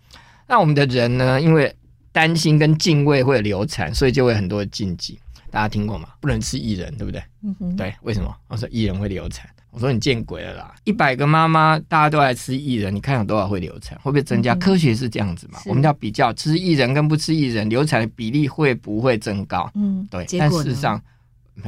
[0.49, 1.77] 那我们的人呢，因为
[2.13, 5.19] 担心跟敬畏会流产，所以就会很多禁忌。
[5.51, 6.09] 大家听过吗？
[6.21, 7.23] 不能吃薏仁，对不对？
[7.43, 7.77] 嗯哼。
[7.77, 8.35] 对，为什么？
[8.49, 9.49] 我说薏仁会流产。
[9.73, 10.75] 我说你见鬼了啦！
[10.85, 13.97] 一百个妈妈大家都来吃薏仁，你看有多少会流产？
[13.99, 14.53] 会不会增加？
[14.55, 15.61] 嗯、科学是这样子嘛？
[15.67, 19.71] 我们要比较吃薏仁跟不吃薏仁流产的比例会不会增高？
[19.75, 20.27] 嗯，对。
[20.39, 21.01] 但事实上。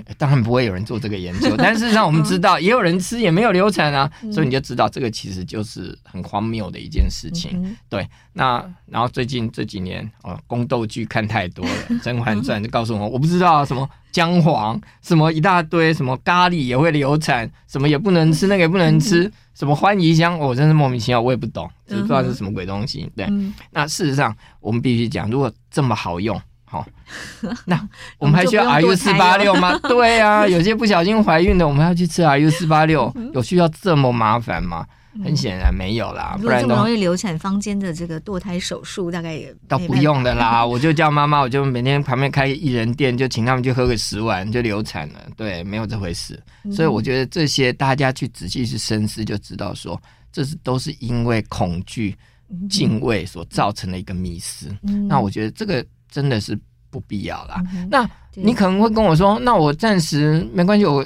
[0.18, 7.76] 当然不会有人做这个研究， 但事实上我们知道，也有人吃也没有流产啊，所以你就知道这个其实就是很荒谬的一件事情。
[7.88, 23.10] 对，那然后最近这几年哦，宫斗剧看太多了，《甄嬛传》就告诉我，我不知道什么姜黄，什么一大堆，什么咖喱也会流产，什么也不能吃，那个也不能吃，什么欢宜香，我真是莫名其妙，我也不懂，就不知道是什么鬼东西。
[23.16, 23.26] 对，
[23.70, 26.40] 那事实上我们必须讲，如果这么好用。
[26.72, 26.86] 好，
[27.66, 29.78] 那我们还需要 RU 四八六吗？
[29.82, 34.86] 对啊，有些不小心怀孕的，我们要去吃 RU 四八六，有需要这么麻烦吗？
[35.22, 40.64] 很显然没有啦，不然这么容易流产，坊间的这个堕胎手术大概也倒不用的啦。
[40.64, 45.20] 我就叫妈妈，我就每天旁边开一人店，就请他们去喝个十碗就流产了。
[45.36, 46.42] 对，没有这回事。
[46.74, 50.00] 所以我觉得这些大家去仔细去深思，就知道说
[50.32, 52.16] 这是都是因为恐惧、
[52.70, 54.74] 敬畏所造成的一个迷失。
[55.06, 55.84] 那我觉得这个。
[56.12, 56.56] 真的是
[56.90, 57.60] 不必要啦。
[57.74, 61.04] 嗯、那你可能会跟我说：“那我暂时没关系，我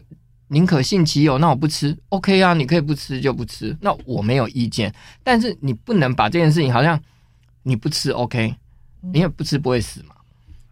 [0.48, 2.52] 宁可信其有，那我不吃，OK 啊？
[2.52, 4.92] 你可以不吃就不吃，那我没有意见。
[5.22, 7.00] 但是你不能把这件事情好像
[7.62, 8.54] 你不吃 OK，
[9.00, 10.15] 你也不吃不会死嘛。”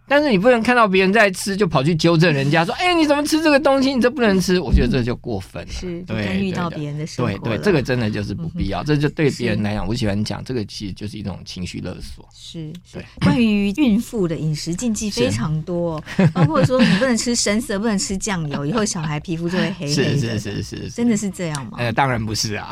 [0.06, 3.94] 但是你不能看到别人在吃，就跑去纠正人家说：“哎，你怎么吃这个东西？
[3.94, 5.72] 你这不能吃。”我觉得这就过分了。
[5.72, 7.32] 是，对，遇到别人的生活。
[7.38, 8.84] 对对，这个真的就是不必要。
[8.84, 12.28] 这就对别人来讲，我喜欢讲这个，其实就是一种情绪勒索。
[12.34, 13.04] 是，对。
[13.20, 16.02] 关于孕妇的饮食禁忌非常多，
[16.34, 19.92] 包括说你不能吃深色，不能吃酱油，以后小孩皮肤就会黑黑。
[19.92, 21.78] 是是是是，真的是这样吗？
[21.78, 22.68] 呃，当然不是啊。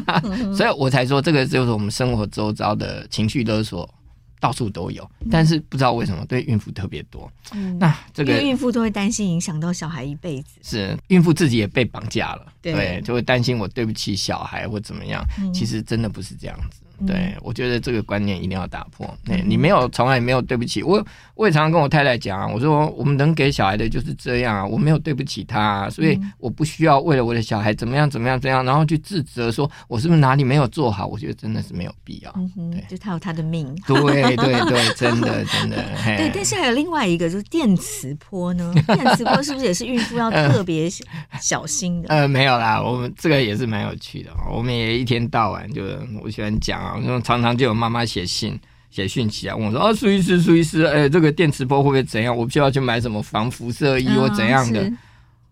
[0.54, 3.88] 所以我才说，这个就是我们生活周遭的情绪勒索。
[4.46, 7.28] 到处都有，但是不知道为什么对孕妇特别多。
[7.52, 10.60] 嗯，那这个孕妇都会担心影响到小孩一辈子。
[10.62, 15.20] 是孕妇自己也被绑架了，对，就会担心我对不起小孩或怎么样。
[15.40, 16.80] 嗯、其实真的不是这样子。
[17.04, 19.12] 对，嗯、我觉得这个观念一定要打破。
[19.24, 21.04] 对，你没有，从来没有对不起我。
[21.34, 31.06] 我也常常跟我太太讲啊，我说我们能给小孩的就是这样啊，我没有对不起他、啊，所以我不需要为了我的小孩怎么样怎么样怎样，然后去自责说我是不是哪里没有做好。
[31.06, 32.32] 我觉得真的是没有必要。
[32.36, 33.66] 嗯哼，对，就他有他的命。
[33.86, 35.76] 对对对， 真的真的。
[36.04, 38.72] 对，但是还有另外一个就是电磁波呢？
[38.86, 40.88] 电磁波是不是也是孕妇要特别
[41.40, 42.08] 小心的？
[42.08, 44.30] 呃，没有啦，我们这个也是蛮有趣的。
[44.50, 45.82] 我们也一天到晚就
[46.22, 48.58] 我喜欢讲啊，常常就有妈妈写信。
[48.88, 52.34] 写讯息啊，问我说：“哦，苏医师，苏医师，哎，这个电磁波会不会怎样？
[52.34, 54.96] 我不需要去买什么防辐射衣或怎样的？”嗯、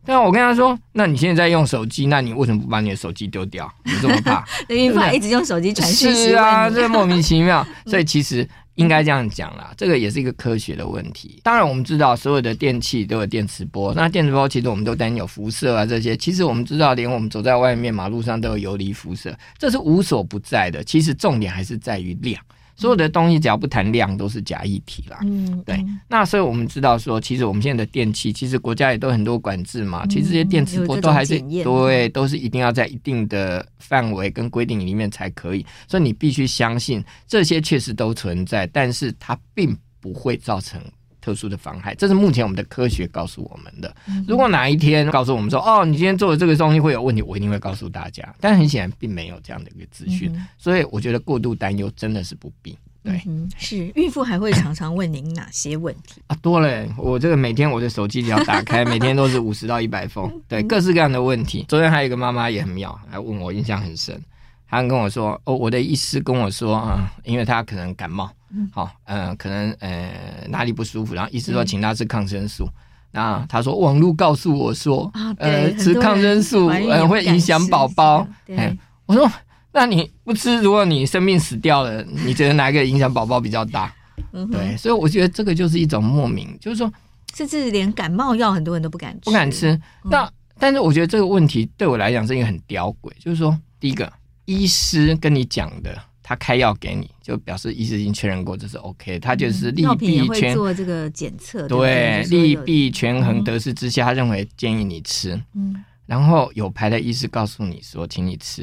[0.06, 3.70] 但我跟他说：“那你现在在用手机，那你为什么不把你的手机丢掉？
[3.84, 4.42] 你这么怕？
[4.70, 7.66] 因为怕一直用手机传讯息。”是啊，这莫名其妙。
[7.84, 11.40] 所以其实应该这样讲啦，这个也是一个科学的问题。
[11.42, 16.16] 当然，我们知道所有的电器都有电磁波，那电磁波其实我们都担心有辐射啊这些。
[16.16, 20.82] 其实我们知道，连我们走在外面马路上都有游离辐射，这是无所不在的。
[20.84, 22.42] 其实重点还是在于量。
[22.76, 25.18] 所有的东西只要不谈量，都是假议题啦。
[25.22, 25.84] 嗯，对。
[26.08, 30.06] 那所以我们知道说，其实我们现在的电器，其实国家也都很多管制嘛。
[30.06, 35.64] 其实这些电磁波都还是对，都是一定要在一定的范围跟规定里面才可以。
[35.86, 40.80] 所以你必须相信这些确实都存在，但是它并不会造成。
[41.24, 43.96] 特殊的妨害，这是目前我们的科学告诉我们的。
[44.28, 48.22] 如果哪一天告诉我们说，哦，你今天做的这个东西会有问题，我一定会告诉大家。
[48.38, 52.76] 但很显然，并没有这样的一个资讯，嗯、所以我觉得过度担忧真的是不必。
[53.02, 56.36] 对，嗯、是孕妇还会常常问您哪些问题 啊？
[56.42, 61.64] 多了，我这个每天我的手机只要打开，每天都是五十到一百封，对，各式各样的问题。
[61.68, 64.20] 昨天还有一个妈妈也很妙，还问我，印象很深。
[64.68, 68.30] 她跟我说，哦，我的医师跟我说啊，因为她可能感冒。
[68.72, 72.68] 好，嗯、呃，可能呃哪里不舒服，然后医生说请他吃抗生素，
[73.12, 79.30] 那、嗯、他说网络告诉我说，啊、呃吃抗生素呃会影响宝宝，哎，我说
[79.72, 83.92] 那你不吃，如果你生病死掉了，你觉得哪个影响宝宝比较大？
[84.32, 86.92] 嗯、对，所以我觉得这个就是一种莫名，就是说，
[87.34, 89.80] 甚至连感冒药很多人都不敢吃，不敢吃。
[90.04, 94.12] 那、嗯、但是我觉得这个问题对我来讲是一个很吊诡，就是说，第一个
[94.44, 95.96] 医师跟你讲的。
[96.26, 108.62] 他开药给你，就表示医师已经确认过这是 OK，他就是利弊权做这个检测，对，利弊权衡得失之下，他认为建议你吃，嗯，然后有牌的医师告诉你说，请你吃，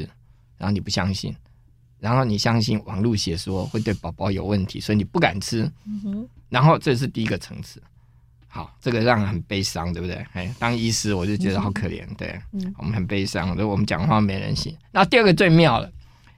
[0.58, 1.32] 然后你不相信，
[2.00, 7.80] 然后你相信网络写说会对宝宝有问题，所以你不敢吃，嗯哼，然后这是第一个层次，
[8.48, 10.16] 好，这个让人很悲伤，对不对？
[10.32, 14.76] 哎，当医师我就觉得好可怜，对，嗯，我们很悲伤，所以我们讲话没人信。
[14.90, 15.88] 那第二个最妙了。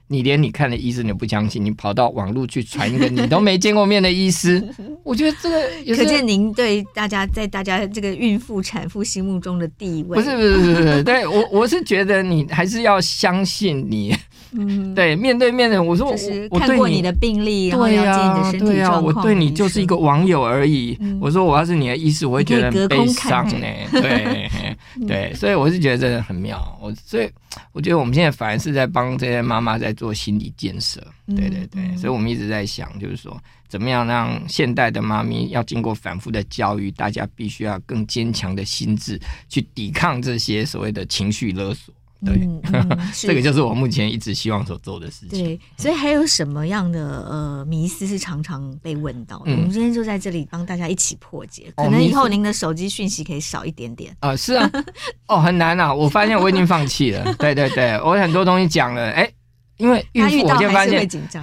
[0.07, 4.63] 你连你看的医生你不相信，你跑到网络去传一个你都没见过面的医师，
[5.03, 10.17] 我觉得这个也是可见您对大家在大家这个孕妇产妇心目中的地位。
[10.17, 14.15] 不是不是不是不是， 对我我是觉得你还是要相信你。
[14.57, 16.15] 嗯，对，面对面的，我说
[16.49, 20.97] 我看过你的病历，对呀，对呀，我对你就是一个网友而已。
[21.19, 23.67] 我说我要是你的医师，我会觉得很悲伤呢。
[23.91, 24.49] 对
[25.05, 26.57] 对，所以我是觉得真的很妙。
[26.81, 27.29] 我所以
[27.73, 31.01] 我觉得我们现在反而是在帮这些妈妈在做心理建设。
[31.27, 33.35] 对对对，所以我们一直在想，就是说
[33.67, 41.91] 怎么样让现代的妈咪要经过反复的教育，大家必须要更坚强的心智去抵抗这些所谓的情绪勒索。
[42.25, 45.43] 对，嗯 嗯、这个就是我目前一直希望所做的事情。
[45.43, 49.51] 对，所以还有什么样的呃迷思是常常被问到的？
[49.51, 51.71] 嗯、我们今天就在这里帮大家一起破解。
[51.75, 54.37] 可能以后您的手机讯息可以少一点点啊、呃。
[54.37, 54.71] 是啊，
[55.27, 55.93] 哦，很难啊！
[55.93, 57.31] 我发现我已经放弃了。
[57.37, 59.29] 对对对，我很多东西讲了，哎。
[59.77, 60.93] 因为孕妇我就发现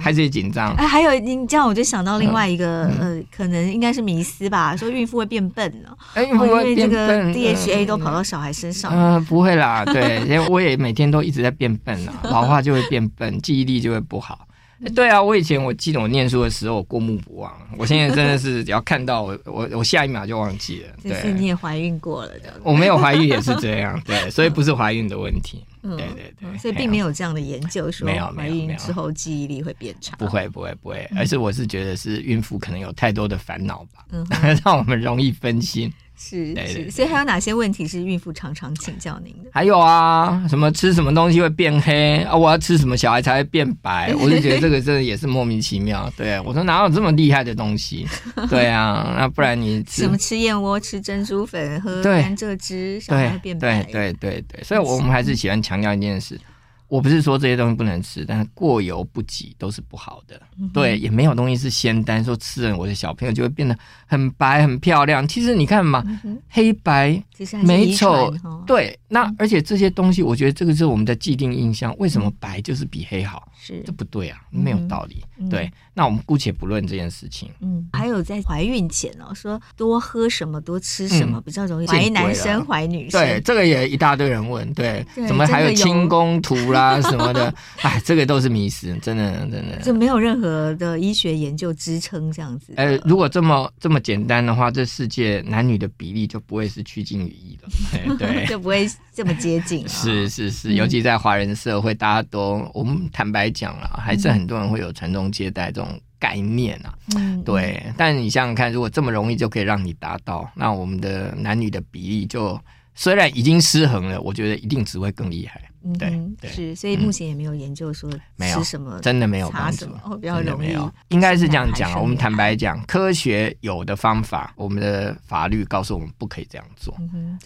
[0.01, 0.73] 还是会紧张。
[0.75, 5.95] 哎，还有你这样，我就想到另外一个呃，可能应该是迷思吧，说孕妇会变笨了。
[6.15, 8.91] 哎，因为这个 DHA 都跑到小孩身上。
[8.91, 14.47] 嗯，不会啦，对，因为我也每天都一直在变笨了， 老化就会变笨，记忆力就会不好。
[14.91, 20.89] 对啊，我以前我记得我念书的时候我过目不忘，我现在真的是只要看到我我我下一秒就忘记了。
[21.03, 22.53] 对，你也怀孕过了的。
[22.63, 25.63] 我没有怀孕也是这样，对，所以不是怀孕的问题。
[25.81, 30.15] 对对对，所以并没有这样的研究说怀孕之后记忆力会变差。
[30.15, 34.05] 不会不会不会，而是我是觉得是孕妇可能有太多的烦恼吧，
[34.63, 35.91] 让我们容易分心。
[36.15, 39.49] 是是，所以还有哪些问题是孕妇常常请教您的？
[39.51, 42.35] 还有啊，什么吃什么东西会变黑啊？
[42.35, 44.13] 我要吃什么小孩才会变白？
[44.21, 46.11] 我就觉得这个真的也是莫名其妙。
[46.15, 48.07] 对，我说哪有这么厉害的东西？
[48.49, 53.83] 对啊，那不然你什么吃燕窝、吃珍珠粉、喝甘蔗汁，小孩会变白？
[53.83, 56.39] 对对对对，所以我们还是喜欢强调一件事：
[56.87, 60.39] 我不是说这些东西不能吃，但是过犹不及都是不好的。
[60.59, 65.27] 嗯、对，也没有东西是仙丹，说吃了我的小朋友就会变得很白很漂亮。
[65.27, 67.21] 其实你看嘛，嗯、黑白
[67.63, 68.31] 美丑，
[68.67, 71.95] 对，那而且这些东西，我觉得这个是我们的既定印象。
[71.97, 73.49] 为什么白就是比黑好？
[73.59, 75.23] 是、嗯、这不对啊，没有道理。
[75.39, 77.49] 嗯、对，那我们姑且不论这件事情。
[77.61, 83.19] 嗯，还有在怀孕前哦，说多喝什么，多吃什么、嗯、比较容易怀男生怀女生。
[83.19, 84.71] 对，这个也一大堆人问。
[84.73, 86.82] 对，对怎么还有清宫图啦？
[86.83, 92.73] 啊，什么的， 哎，这个都是迷思，真的，真的，就没有任何的医学研究支撑这样子。
[92.75, 99.87] 呃，如果这么这么简单的话，这世界男女的比例就不会是趋近于一了， 对，就不会这么接近。
[99.87, 106.93] 是是是，尤其在华人社会，大家都我们坦白讲了，还是很多人会有传宗接代这种概念啊。
[107.15, 107.81] 嗯，对。
[107.97, 112.59] 但你想想看，如果这么容易就可以让你达到，那我们的男女的比例就
[112.95, 115.61] 虽然已经失衡了，我觉得一定只会更厉害。
[115.83, 118.09] 嗯，对，是，所以目前也没有研究说
[118.39, 119.85] 吃什么，真的没有帮助，
[120.21, 120.75] 比较容易。
[121.09, 126.95] 应该是这样讲，我们坦白讲，科学有的方法，我们的法律告诉我们不可以这样做。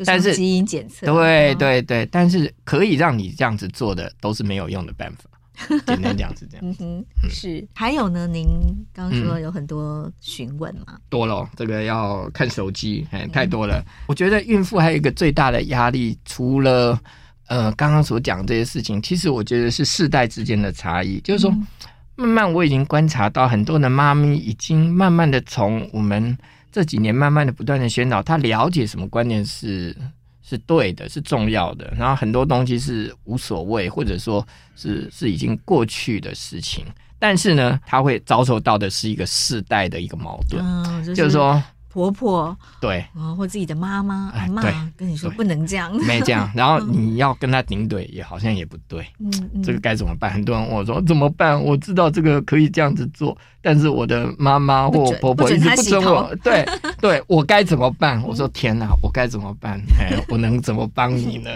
[0.06, 5.24] 但是基因检测，对对对，但是可以让你这样子做的，都是没有用的办法。
[5.88, 6.64] 简单讲是这样。
[6.64, 7.68] 嗯哼，是。
[7.74, 8.46] 还有呢，您
[8.94, 11.00] 刚刚说有很多询问嘛？
[11.10, 13.84] 多了，这个要看手机，哎，太多了。
[14.08, 17.02] 我觉得孕妇还有一个最大的压力，除了
[17.48, 21.20] 呃，刚刚所讲这些事情，其实我觉得是世代之间的差异。
[21.22, 21.50] 就是说，
[22.16, 26.38] 慢慢我已经观察到，很多的妈咪已经慢慢的从我们
[26.72, 29.96] 这几年慢慢的不断的宣导，她了解什么观念是
[30.44, 31.94] 是对的，是重要的。
[31.98, 34.46] 然后很多东西是无所谓，或者说
[34.76, 36.84] 是是已经过去的事情。
[37.18, 41.64] 但是呢，他会遭受到的是一个世代的一个矛盾，嗯就是、就是说。
[41.98, 43.04] 婆婆对，
[43.36, 44.62] 或自己的妈妈、阿妈
[44.96, 46.48] 跟你说不能这样，没这样。
[46.54, 49.04] 然后你要跟他顶嘴，也好像也不对。
[49.20, 50.32] 嗯，这个该怎么办？
[50.32, 51.60] 很多人问我说怎么办？
[51.60, 56.32] 我知道这个可以这样子做，但是我的妈妈或婆婆一直不准我。
[56.44, 56.64] 对，
[57.02, 58.22] 对我该怎么办？
[58.22, 59.82] 我说天哪，我该怎么办？
[60.00, 61.50] 哎，我能怎么帮你呢？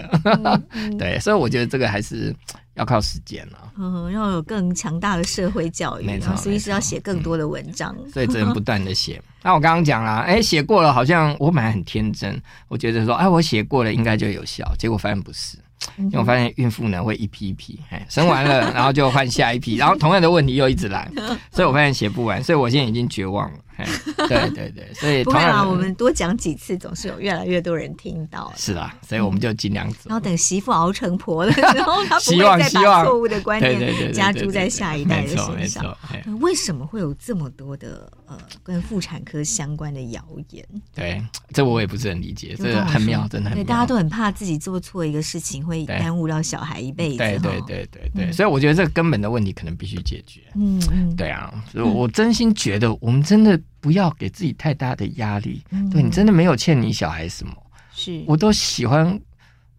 [0.97, 2.35] 对，所以我觉得这个还是。
[2.75, 9.21] 要靠时间了，嗯，要有更强大的社会教育，没错，所以是要写更多的文章，嗯、所以只能不断的写。
[9.43, 15.57] 那我刚刚讲了，哎，写过了，好像我本来很天真，我觉得说，哎，我写过了应该就有效，结果发现不是。
[15.97, 21.11] 因为我发现孕妇呢会一批一批，哎，生完了 然后就换下一批，然后同样的问题又一直来，
[21.51, 23.57] 所以我发现写不完，所以我现在已经绝望了。
[23.81, 23.87] 哎，
[24.27, 28.51] 对对对，所以不会啊，我们多讲几次，总是有越来越多人听到。
[28.55, 29.97] 是啊，所以我们就尽量走。
[30.05, 35.97] 然后等媳妇熬成婆的时候，他不会再把错误的观念加诸在下一代的身上。
[36.39, 40.65] 为什么会有这么多的呃跟妇产科相关的谣言？
[40.93, 41.23] 对，
[41.53, 43.63] 这我也不是很理解，这个很妙，真的很妙。
[43.63, 47.17] 对，大家都很怕自己做错一个事情会耽误到小孩一辈子。
[47.17, 50.41] 对对对对对，所以我觉得这个根本的问题可能必须解决。
[50.55, 53.59] 嗯嗯，对啊，所以我真心觉得我们真的。
[53.79, 57.53] 不要给自己太大的压力，嗯、对，你真的没有欠你小孩什么。
[57.93, 59.19] 是，我都喜欢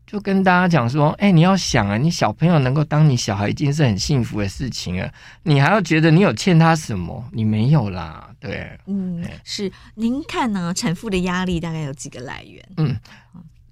[0.07, 5.13] 就跟大家讲说，哎、欸，你要想啊，你小朋友能够当你小孩已经是很幸福的事情了，
[5.43, 7.25] 你还要觉得你有欠他什么？
[7.33, 9.71] 你没有啦，对，嗯，是。
[9.95, 10.73] 您看呢？
[10.75, 12.69] 产妇的压力大概有几个来源？
[12.77, 12.97] 嗯，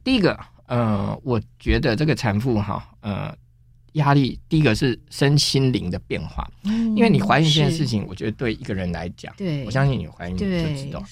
[0.05, 3.35] 第一个，呃，我觉得这个产妇哈，呃。
[3.93, 9.65] 压力第一个是身心灵的变化，嗯、因为你怀孕这件事情，我觉得对一个人来讲，对。
[9.65, 11.03] 我相信你怀孕就知道，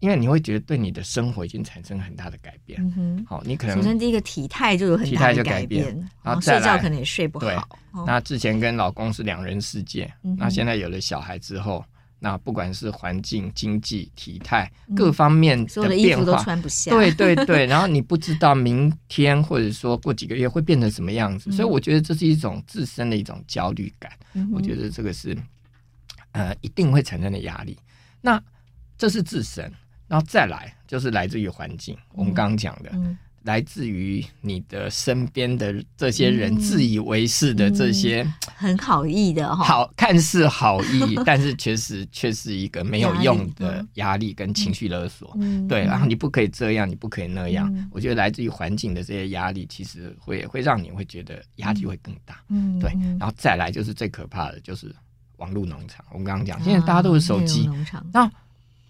[0.00, 2.80] 因为你会觉得对你的生活已经产生很大的改变。
[2.96, 5.86] 嗯、好，你可能首先第一个体态就有很大的改变，
[6.22, 7.68] 然后睡觉可能也睡不好。
[7.92, 11.84] 哦、那之前跟老公是两人世界，嗯、那现在有了小孩之后。
[12.24, 16.42] 那不管是环境、经济、体态各方面的变化。
[16.88, 24.10] 对对对，然后你不知道明天或者说过几个月会变成什么样子，嗯、所以我觉得这是一种自身的一种焦虑感。
[24.32, 25.36] 嗯、我觉得这个是
[26.32, 27.76] 呃一定会产生的压力。
[28.22, 28.42] 那
[28.96, 29.70] 这是自身，
[30.08, 31.94] 然后再来就是来自于环境。
[31.94, 32.90] 嗯、我们刚刚讲的。
[33.44, 45.36] 嗯来自于你的身边的这些人自以为是的这些、嗯嗯、很好意的好看似好意， 但是确实却是一个没有用的压力跟情绪勒索。
[45.38, 47.70] 嗯、对，然后你不可以这样，你不可以那样。
[47.74, 52.40] 嗯、我觉得来自于环境的这些压力，其实会会让你会觉得压力会更大。
[52.48, 52.90] 嗯，对，
[53.20, 54.90] 然后再来就是最可怕的就是
[55.36, 56.02] 网络农场。
[56.12, 57.68] 我们刚刚讲，现在大家都是手机，
[58.10, 58.30] 那。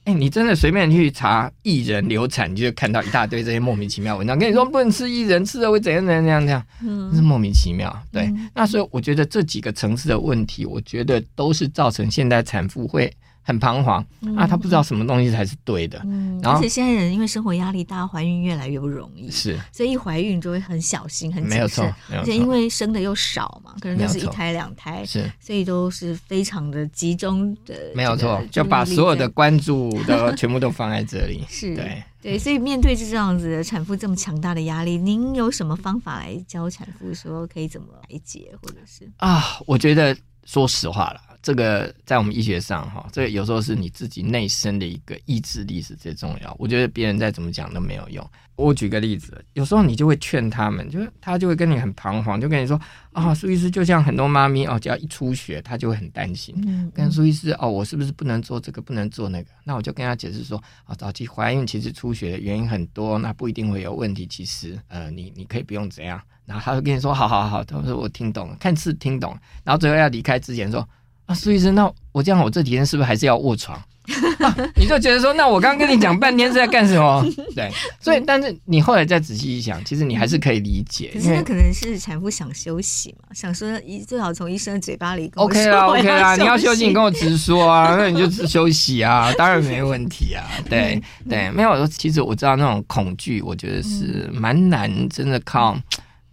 [0.04, 7.90] 哎、欸，你真的随便去查艺人流产，你就看到一大堆这些莫名其妙文章，跟你说不能吃艺人，吃了会怎样怎样怎样，怎样，嗯，是莫名其妙。
[8.12, 13.10] 对，嗯、那所以我觉得这几个层次的问题，我觉得都是造成现代产妇会
[13.46, 16.00] 很彷徨、嗯、啊，他不知道什么东西才是对的。
[16.04, 21.58] 嗯，然而且现在人因为生活压力大，怀孕越来越不容易，是，所以一怀孕就会很小心、很谨慎。
[21.58, 22.24] 没有错，没有错。
[22.24, 27.74] 而且因为生的又少嘛，可能就是一胎两胎，是，所以都是非常的集中的。
[27.94, 31.44] 没有错，就把所有的关注都全部都放在这里。
[31.46, 39.60] 是，对对，所以面对这样子的产妇这么强大的压力，您有什么方法来教产妇说可以怎么来解，或者是啊？
[39.66, 40.16] 我觉得
[40.46, 41.20] 说实话了。
[41.44, 46.56] 这个在我们医学上，哈，这个有时候是你自己内生的一个意志力是最重要。
[46.58, 48.26] 我觉得别人再怎么讲都没有用。
[48.56, 52.80] 我举个例子，有时候你就会劝他们，就是他就会跟你很彷徨，就跟你说
[53.12, 56.54] 啊，苏医师，就像很多妈咪哦，只要一出血，他就会很担心。
[56.66, 59.50] 嗯，跟苏医师哦，我是不是不能做这个，不能做那个？
[59.64, 64.26] 那我就跟他解释说啊，早期怀孕其实出血的原因很多，那不一定会有问题。
[64.26, 66.18] 其实呃，你你可以不用这样。
[66.46, 69.40] 然后他就跟你说，好好好，他说我听懂了，看似听懂了。
[69.62, 70.88] 然后最后要离开之前说。
[71.26, 73.80] 啊，苏医生，那我这样，我这几天是不是还是要卧床？
[74.40, 77.24] 啊、你就觉得说，那我刚刚跟你讲半天是在干什么？
[77.56, 81.10] 对，所以，但是你后来再仔细一想，其实你还是可以理解。
[81.14, 85.32] 可是那可能是产妇想休息嘛，想说医最好从医生的嘴巴里。
[85.36, 90.44] OK 啦，OK 啦，你要休息，你跟我直说啊，那你就休息啊，当然没问题啊。
[90.68, 95.74] 对对，没有，其实我知道那种恐惧，我觉得是蛮难，真的靠。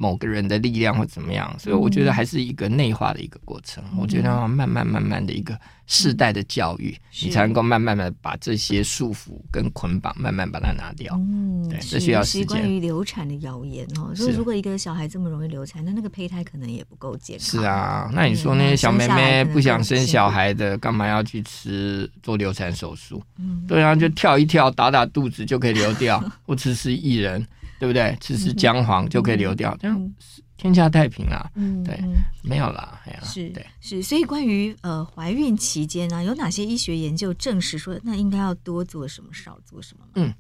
[0.01, 3.83] 某个人的力量或怎么样，所以我觉得还是一个内化的一个过程。
[3.91, 11.15] 嗯、我觉得要慢慢慢慢的一个世代的教育，嗯、你才能够慢慢的把这些束缚跟捆绑慢慢把它拿掉。
[11.19, 12.41] 嗯，对，这需要时间。
[12.41, 17.45] 是关于流产的谣言哦，所以如果一个小孩这么容易流产，那那个胚胎可能也不够健康。
[17.45, 23.21] 是啊，那你说那些小妹妹不想生小孩的，干嘛要去吃做流产手术？
[23.37, 27.45] 嗯，对啊，就跳一跳，打打肚子就可以流掉， 或吃吃薏仁。
[27.81, 28.15] 对不对？
[28.21, 30.13] 吃吃姜黄就可以流掉，嗯、这样
[30.55, 31.49] 天下太平啊！
[31.55, 32.13] 嗯，对，嗯、
[32.43, 34.03] 没有啦，哎呀，是，对，是。
[34.03, 40.05] 所以关于呃怀孕期间呢、啊，有哪些医学研究证实说，那应该要多做什么，少做什么？
[40.13, 40.31] 嗯，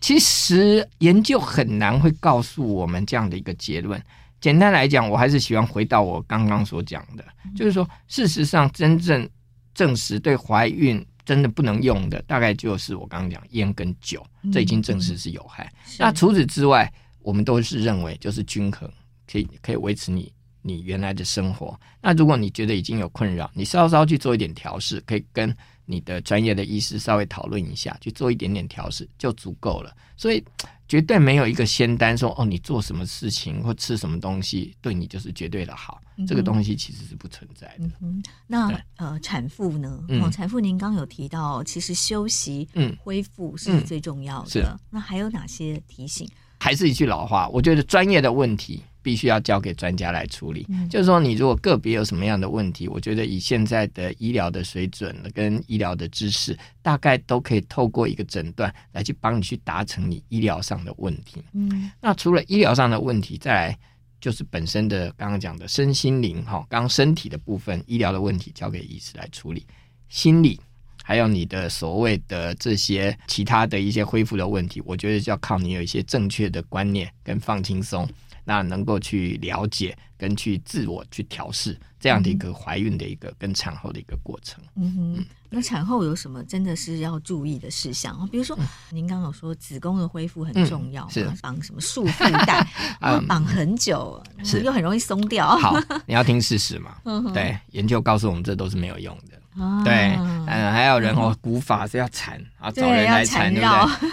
[0.00, 4.00] 其实研究很难会告诉我们这样的一个结论。
[4.40, 9.28] 简单来讲，我还是喜欢回到我刚刚所讲的，嗯、就是说，事实上真正
[9.74, 11.04] 证实对怀孕。
[11.24, 15.72] 真的不能用的，大概就是我刚刚讲烟跟酒，这已经证实是有害。
[15.98, 18.90] 那除此之外，我们都是认为就是均衡，
[19.30, 21.78] 可以可以维持你你原来的生活。
[22.00, 25.54] 那如果你觉得已经有困扰，你稍稍去做一点调试，可以跟
[25.86, 29.94] 你的专业的医师稍微讨论一下，去做一点点调试就足够了。
[30.16, 30.42] 所以。
[30.86, 37.90] 绝对没有一个仙丹说哦，你做什么事情或吃什么东西对你就是绝对的好，这个东西其实是不存在的。
[38.00, 40.02] 嗯、那呃，产妇呢？
[40.08, 44.78] 嗯、哦，产妇您刚有提到，其实休息、嗯，恢复是最重要的。
[44.90, 46.28] 那还有哪些提醒？
[46.58, 48.82] 还是一句老话，我觉得专业的问题。
[49.04, 50.64] 必须要交给专家来处理。
[50.70, 61.42] 嗯、就是说，你如果个别有什么样的问题，我觉得以现在的医疗的水准跟医疗的知识，大概都可以透过一个诊断来去帮你去达成你医疗上的问题。
[61.52, 63.78] 嗯，那除了医疗上的问题，再来
[64.24, 69.66] 就是本身的刚刚讲的身心灵哈，刚身体的部分医疗的问题交给医师来处理，
[70.08, 70.58] 心理
[71.02, 78.08] 还有你的所谓的这些其他的一些恢复的问题，我觉得就要靠你有一些正确的观念跟放轻松。
[78.44, 84.62] 那能够去了解跟去自我去调试这样的一个怀孕的一个跟产后的一个过程。
[84.76, 88.28] 嗯哼，那产后有什么真的是要注意的事项？
[88.28, 88.58] 比如说，
[88.90, 92.66] 您刚刚有说子宫的恢复很重要，是绑什么束缚带，
[93.26, 95.56] 绑很久，是又很容易松掉。
[95.56, 95.76] 好，
[96.06, 96.96] 你要听事实嘛？
[97.32, 99.40] 对，研究告诉我们这都是没有用的。
[99.84, 103.68] 对，嗯，还有人哦， 古法是要缠，啊找人来缠，对不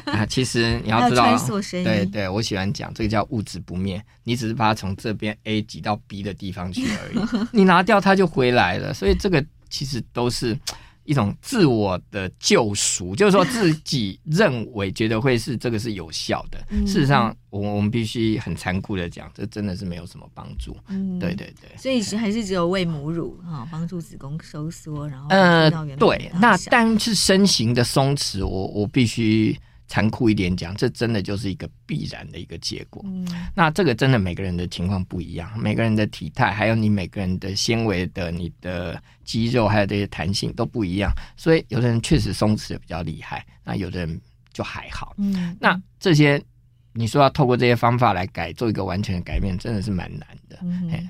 [0.05, 0.13] 对？
[0.13, 1.25] 啊，其实你要 知道，
[1.83, 10.57] 对对，我喜欢讲这个叫物质不灭，你只是把它从这边 A 挤到 B 的地方去而已， 你拿掉它就回来了，所以这个其实都是。
[11.11, 16.57] 一种自我的救赎，就是说自己认为觉得会是这个是有效的，
[16.87, 20.73] 事实上，我我们必须很残酷的讲，这真的是没有什么帮助。
[20.87, 29.59] 嗯，对对对，所以是还是只有喂母乳哈，帮助子宫收缩，然后呃，对，那但是身形的松弛，我我必须。
[29.91, 33.03] 残酷一点讲，这真的就是一个必然的一个结果。
[33.05, 41.11] 嗯，那这个真的每个人的情况不一样，每个人的体态，还有你每个人的纤维的、你的肌肉，还有这些弹性都不一样。
[41.35, 44.21] 所以有的人确实松弛的比较厉害，那有的人
[44.53, 45.13] 就还好。
[45.17, 46.41] 嗯，那这些
[46.93, 50.57] 你说要透过这些方法来改，做一个完全的改变，真的是蛮难的。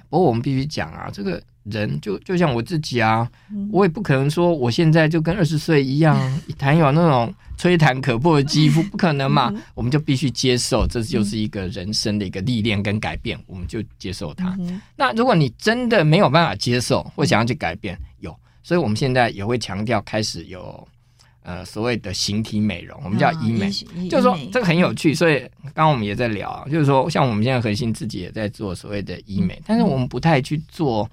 [0.10, 1.42] 不过我们必须讲啊，这个。
[1.66, 3.30] 人就就像我自己啊，
[3.72, 6.18] 我也不可能说我现在就跟二十岁一样，
[6.48, 9.54] 一 谈有那种吹弹可破的肌肤，不可能嘛。
[9.76, 14.58] 我们就必须接受，这就是一个人生的一个历练跟改变，我们就接受它。
[14.96, 20.88] 那如果你真的没有办法接受或想要去改变，有所以我们现在也会强调开始有
[21.44, 25.14] 呃所谓的形体美容，我们叫医美，嗯、就是说这个很有趣。
[25.14, 31.10] 所以刚刚我们也在聊，就是说像我们现在核心自己也在做所谓的医美，但是我们不太去做。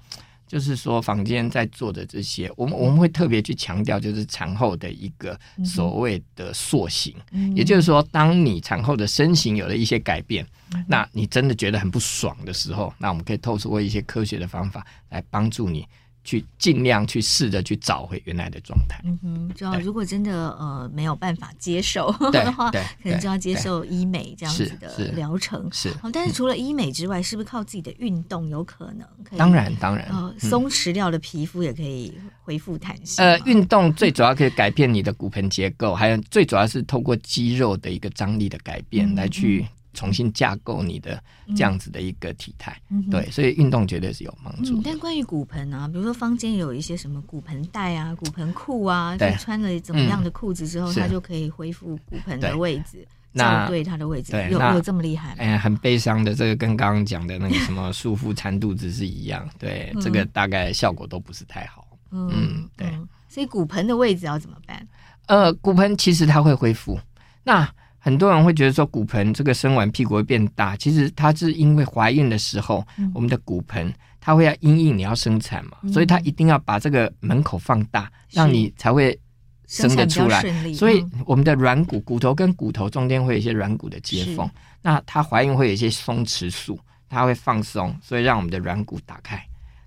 [0.49, 7.13] 就是说，坊间在做的这些，我们我们会特别去强调，就是产后的一个所谓的塑形。
[7.31, 15.85] 嗯、也就是说，当你产后的身形有了一些改变，嗯、那你真的觉得很不爽的时候，那我们可以透过一些科学的方法来帮助你。
[16.23, 19.01] 去尽量去试着去找回原来的状态。
[19.03, 25.67] 嗯哼，就要如果真的呃没有办法接受 的话，可能就要接受医美这样子的疗程。
[25.71, 29.07] 是，但是除了医美之外，是不是靠自己的运动有可能？
[29.23, 30.09] 可以当然，当然，
[30.39, 33.23] 松弛掉的皮肤也可以恢复弹性。
[33.23, 39.65] 呃，运动最主要可以改变你的骨盆结构，还有最主要是透过肌肉的一个张力的改变来去。
[39.93, 41.21] 重新架构你的
[41.55, 44.81] 这样子的一个体态，嗯、对，所以运动绝对是有帮助、嗯。
[44.83, 55.33] 但关于骨盆啊，比如说坊间有一些什么骨盆带啊、骨盆裤啊，就穿了怎么样的裤子之后，嗯、它就可以恢复骨盆的位置，那对它的位置，有有这么厉害？
[55.39, 61.87] 哎，很悲伤的，这个跟刚刚讲的那个什么束缚缠肚子是一样，对，嗯、这个大概效果都不是太好。
[62.11, 62.87] 嗯，嗯，对。
[63.27, 64.87] 所以骨盆的位置要怎么办？
[65.27, 66.99] 呃，骨盆其实它会恢复。
[67.43, 67.71] 那
[68.01, 79.19] 很多人会觉得说骨盆这个生完屁股会变大，其实它是因为怀孕的时候，嗯、我们的骨盆它会要因应你要生产嘛，嗯、所以它一定要把这个门口放大，让你才会
[79.67, 80.41] 生得出来。
[80.73, 84.49] 所以我们的软骨骨头跟骨头中间会有一些软骨的接缝，
[84.81, 86.79] 那它怀孕会有一些松弛素，
[87.09, 89.39] 它会放松，所以让我们的软骨打开。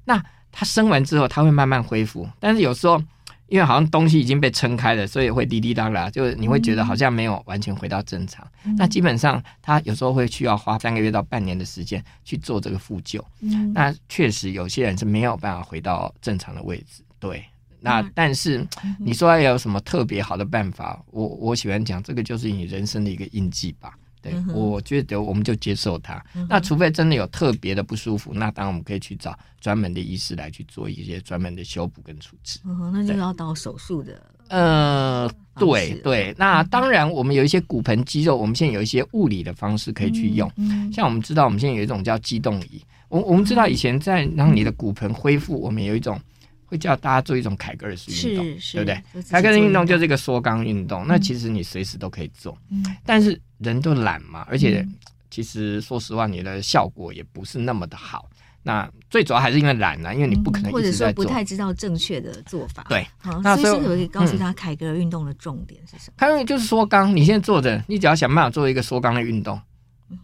[0.05, 3.03] 那它生完之后，它会慢慢恢复，但是有时候。
[3.53, 8.43] 因为好像东西已经被撑开了，所以会滴滴答答，就是你会觉得好像没有完全回到正常。
[8.65, 13.23] 嗯、那基本上，他有时候会需要花三个月到半年的时间去做这个复旧。
[13.41, 17.03] 嗯、那确实有些人是没有办法回到正常的位置。
[17.21, 17.45] 对，
[17.81, 18.67] 那但是
[18.99, 20.99] 你说要有什么特别好的办法？
[21.11, 23.93] 我我喜欢讲，这个就是你人生的一个印记吧。
[24.23, 26.25] 对，嗯、我觉得我们就接受它。
[26.35, 32.61] 嗯、那除非真的有特别的不舒服，那当然我们可以去找专门的医师来去做一些专门的修补跟处置。
[32.93, 34.23] 那就要到手术的。
[34.49, 40.51] 呃，对对，那当然我们有一些骨盆肌肉，我们现在有一些物理的方式可以去用。
[40.57, 42.83] 嗯嗯、像我们知道，我们现在有一种叫肌动仪。
[43.09, 46.21] 我我们知道以前在让你的骨盆恢复，我们有一种。
[46.65, 49.23] 会叫大家做一种凯格尔式运动，对不对？
[49.25, 54.87] 凯格尔运动就是一个缩肛运动，那其实你随时都可以做，嗯、但是人都懒嘛，而且
[55.31, 58.29] 其实说实话，你的效果也不是那么的好。
[58.65, 62.87] 那最主要还是因为懒啊，因为你不可能或者说不太知道正确的做法。
[62.89, 66.15] 对，好，那所以可以告诉他凯格尔运动的重点是什么？
[66.17, 69.61] 凯格就是缩肛，你现在坐着，你只要想办法做一个缩肛的运动，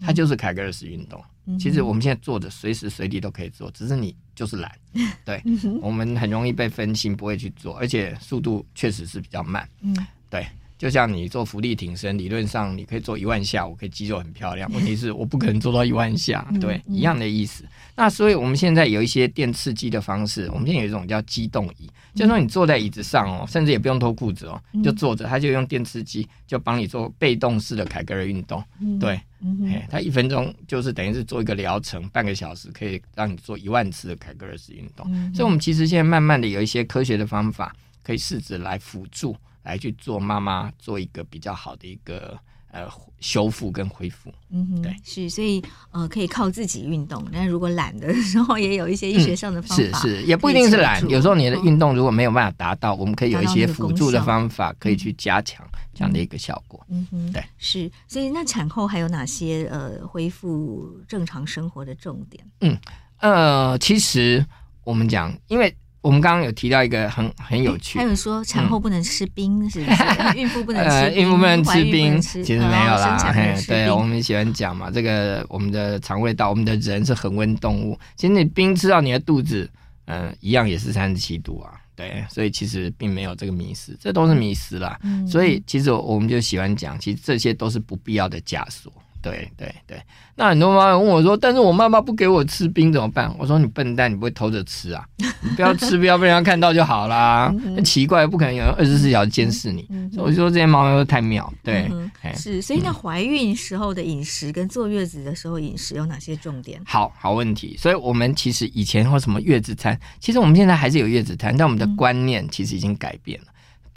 [0.00, 1.20] 它就是凯格尔式运动。
[1.58, 4.70] 其实我们现在做的随时随地都可以做，只是你就是懒。
[5.24, 5.42] 对，
[5.80, 9.68] 我们很容易被分心，不会去做，而且速度确实是比较慢。
[9.80, 9.96] 嗯，
[10.30, 10.46] 对。
[10.78, 14.70] 就像你做浮力挺身，理论上你可以做一万下，我可以肌肉很漂亮。
[14.72, 17.64] 问题是我不可能做到一万下， 对，一样的意思。
[17.96, 28.62] 那所以我们现在有一些电刺激的方式，我们现在有一种叫机动仪，就是说你坐在椅子上哦，甚至也不用脱裤子哦，就坐着，它就用电刺激，就帮你做被动式的凯格尔运动。
[29.00, 29.20] 对，
[29.66, 35.04] 哎，它一分钟就是等于是做一个疗程，半个小时可以让你做一万次的凯格尔式运动。
[35.34, 37.74] 所以，我们其实现在慢慢的有一些科学的方法，
[38.04, 39.36] 可以试着来辅助。
[39.68, 42.38] 来去做妈妈做一个比较好的一个
[42.72, 42.88] 呃
[43.20, 62.42] 修复跟恢复，嗯哼，对，是，所以呃可以靠自己运动，但如果懒的时候，也有一些医学上的方法，嗯、是是，也不一定是懒，有时候你的运动如果没有办法达到，哦、我们可以有一些辅助的方法，可以去加强这样的一个效果，嗯哼，对，是，所以那产后还有哪些呃恢复正常生活的重点？
[62.62, 62.74] 嗯
[63.20, 64.42] 呃，其实
[64.82, 65.76] 我们讲，因为。
[66.00, 70.02] 我们刚刚有提到一个很很有趣，还有说产后不能吃冰，是不是？
[70.38, 73.34] 孕妇不能吃，孕妇不能吃冰，其实没有啦。
[73.66, 79.68] 对，我们喜欢讲嘛，这个我们的肠胃道，我们的人是恒温动物，其实你冰吃到你的肚子，
[80.06, 81.72] 嗯，一样也是三十七度啊。
[81.96, 84.96] 对，所以其实并没有这个迷思，这都是迷思啦。
[85.28, 88.92] 所以其实我们就喜欢讲，其实这些都是不必要的枷锁。
[89.20, 90.00] 对对对，
[90.36, 95.04] 那很多妈妈问我说：“但是我妈妈不给我吃冰怎么办？”我说：“你笨蛋，你不会偷着吃啊？
[95.40, 97.52] 你不要吃，不要被人家看到就好啦。
[97.74, 99.86] 那奇怪，不可能有人二十四小时监视你。
[100.12, 101.52] 所以我就说这些妈妈都太妙。
[101.62, 101.90] 对，
[102.34, 102.62] 是。
[102.62, 106.80] 所以那怀孕时候的饮食跟坐月子的时候饮食有哪些重点？
[106.86, 107.76] 好好问题。
[107.78, 113.46] 所以我们其实以前或什么月子餐，其实我们现在还是有月子餐，但我们的观念其实已经改变了。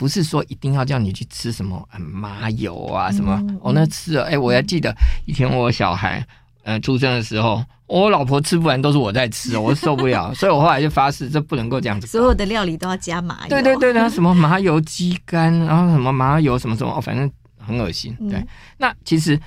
[0.02, 4.92] 不是说一定要叫你去吃什么麻油啊什么，我、哦、那吃了，哎、欸，我还记得
[5.28, 6.26] 以前我小孩
[6.64, 12.08] 呃出生的时候，我老婆吃不完都是我在吃， 我受不了，所以我后来就发誓，这不能够这样子。
[12.08, 13.50] 所有的料理都要加麻油。
[13.50, 18.12] 对对对，什么麻油鸡肝，然后什么麻油什么什么，哦，反正很恶心。
[18.28, 18.48] 对，嗯、
[18.80, 19.40] 那其实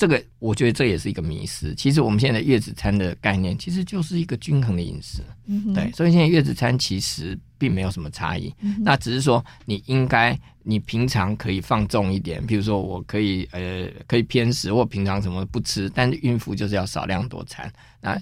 [0.00, 1.74] 这个我觉得这也是一个迷失。
[1.74, 5.22] 其实我们现在的月子餐的概念，其实就是一个均衡的饮食。
[5.46, 8.54] 嗯、对，所以现在月子餐其实并没有什么差异。
[8.60, 10.38] 嗯、那只是说你应该。
[10.62, 17.72] 你平常可以放纵一点，比如说我可以呃可以偏食，或平常什么不吃，但是孕妇就是要少量多餐。
[17.98, 18.20] 那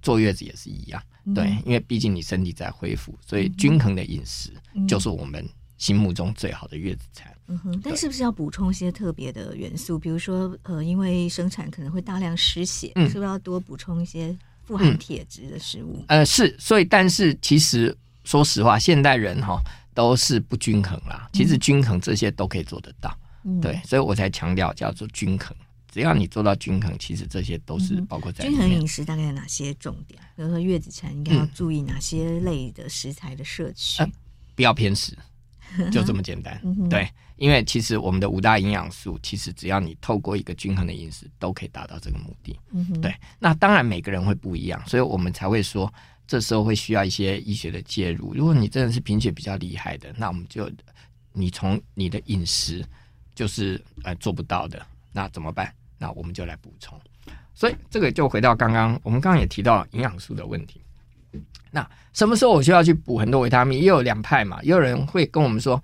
[0.00, 4.50] 坐月子也是一样，嗯、对，因为毕竟你身体在恢复，所以均衡的饮食
[4.88, 5.46] 就是我们
[5.76, 7.30] 心目中最好的月子餐。
[7.50, 9.98] 嗯哼，但是不是要补充一些特别的元素？
[9.98, 16.02] 比如说呃，因为生产可能会大量失血，嗯、是不是要多补充一些富含铁质的食物？
[16.08, 17.94] 嗯、呃，是，所以但是其实
[18.24, 19.60] 说实话，现代人哈。
[19.92, 25.54] 都是不均衡啦，其实均衡这些都可以做得到，嗯、对，所以我才强调叫做均衡。
[25.90, 29.04] 只要你做到均衡，其实这些都是包括在、嗯、均衡饮食。
[29.04, 30.18] 大概有哪些重点？
[30.36, 34.00] 比如说月子餐应该要注意哪些类的食材的摄取？
[34.00, 34.12] 嗯呃、
[34.54, 35.12] 不要偏食，
[35.90, 36.60] 就这么简单。
[36.64, 42.58] 嗯、对，因为其实我们的五大营养素，其实只要你透过一个均衡的饮食，都可以达到这个目的。
[42.72, 45.92] 嗯、对，那当然每个人会不一样，所以我们才会说。
[46.26, 48.32] 这时候会需要一些医学的介入。
[48.34, 50.70] 如果你真的是贫血比较厉害的，那我们就
[51.32, 52.86] 你从你的饮食
[53.34, 55.74] 就是呃做不到的，那怎么办？
[55.98, 56.96] 那我们就来补充。
[57.52, 60.80] 所以这个就回到刚刚，我们刚刚也提到营养素的问题。
[61.70, 63.78] 那什么时候我需要去补很多维他命？
[63.78, 65.82] 也有两派嘛，也有人会跟我们说，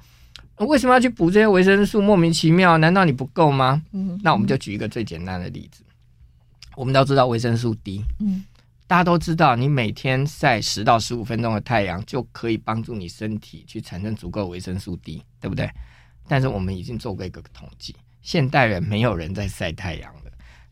[0.56, 2.00] 为什么要去补这些维生素？
[2.00, 3.82] 莫名其妙，难道你不够吗？
[3.92, 5.82] 嗯，那我们就举一个最简单的例子，
[6.76, 8.44] 我们都知道维生素 D，嗯。
[8.88, 15.68] 大家都知道，你每天晒十到十五分钟的太阳，就可以帮助你身体去产生足够维生素 D，对不对？
[16.28, 20.25] 但是我们已经做过一个统计，现代人没有人在晒太阳了。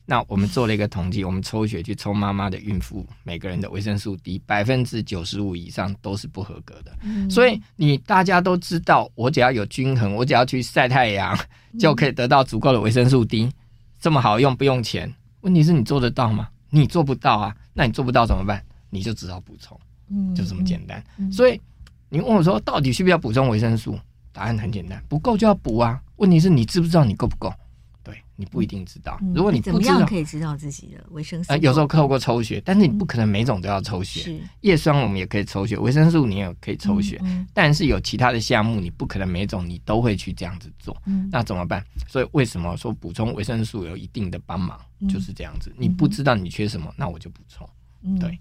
[0.07, 6.95] 那我们做了一个统计，我们抽血去抽妈妈的孕妇，每个人的维生素 D 百分之九十五以上都是不合格的。
[7.03, 11.39] 嗯、所以你大家都知道，我只要有均衡，我只要去晒太阳，
[11.79, 13.51] 就可以得到足够的维生素 D，
[13.99, 15.11] 这么好用，不用钱。
[15.41, 16.49] 问题是你做得到吗？
[16.69, 17.57] 你做不到啊。
[17.73, 18.63] 那你做不到怎么办？
[18.91, 19.77] 你就只好补充，
[20.35, 21.03] 就这么简单。
[21.33, 21.61] 所以
[22.09, 23.99] 你问我说，到底需不需要补充维生素？
[24.33, 26.01] 答案很简单，不够就要补啊。
[26.17, 27.53] 问题是你知不知道你够不够？
[28.37, 31.53] 你不一定知道，如果你不知道，怎么样可以知道自己的维生素？
[31.53, 34.21] 呃，有时候透过抽血，但是你不可能每种都要抽血。
[34.21, 37.21] 是叶酸我们也可以抽血，维生素你也可以抽血，
[37.53, 40.97] 但是有其他的项目，你不可能每种你都会去这样子做。
[41.31, 41.85] 那怎么办？
[42.09, 44.79] 所以为什么说补充维生素有一定的帮忙？
[45.09, 45.73] 就是这样子。
[45.77, 47.69] 你不知道你缺什么，那我就补充。
[48.19, 48.39] 对。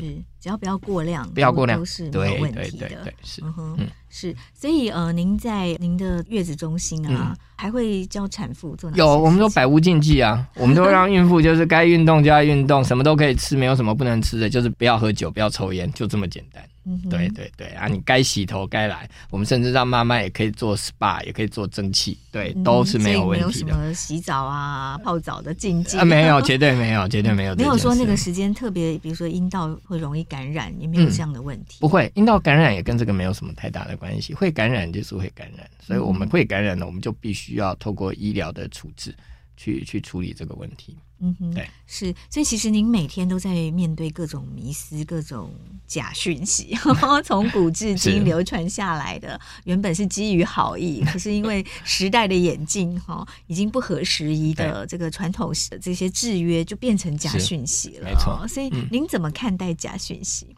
[0.00, 2.88] 是，只要不要过量，不要过量都是没有问题的。
[2.88, 3.78] 对，是，嗯哼，
[4.08, 4.34] 是。
[4.52, 8.96] 所以呃，您在您的月子中心啊，还会教产妇做哪？
[8.96, 16.62] 有，我们说百无禁忌啊， 我们都让孕妇就是该运动就要运动，什么都可以吃，没有什么不能吃的，就是不要喝酒，不要抽烟，就这么简单。
[17.08, 17.86] 对对对啊！
[17.86, 23.66] 你该洗头该来，我们甚至让妈妈也可以做 SPA，也可以做蒸汽，对，都是没有问题的。
[23.66, 27.54] 没有什么洗澡啊、泡澡的禁忌啊，没有，绝对没有， 绝对没有。
[27.54, 31.78] 没有说那个时间特别，比如说阴道会容易感染，也没有这样的问题。
[31.78, 34.34] 嗯、不会，阴道感染也跟这个没有什么太大的关系。
[34.34, 39.14] 会感染就是会感染，所以我们会感染的，我们就必须要透过医疗的处置
[39.56, 40.96] 去去处理这个问题。
[41.26, 45.50] 嗯哼，对，是，所以其实您每天都在面对各种迷思、各种
[45.86, 46.76] 假讯息，
[47.24, 58.04] 从古至今流传下来的，原本是基于好意，可是因为时代的演进，哈，已经不合时宜的这个传统的这些制约，就变成假讯息了。
[58.04, 60.54] 没错，所以您怎么看待假讯息？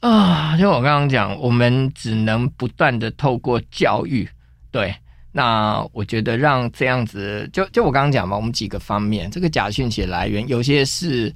[0.00, 4.28] 啊、嗯，就我刚刚讲，我们只能不断的透过教育，
[4.70, 4.94] 对。
[5.38, 11.32] 那我觉得让这样子，就就我刚刚讲嘛，我们几个方面，这个假讯息来源有些是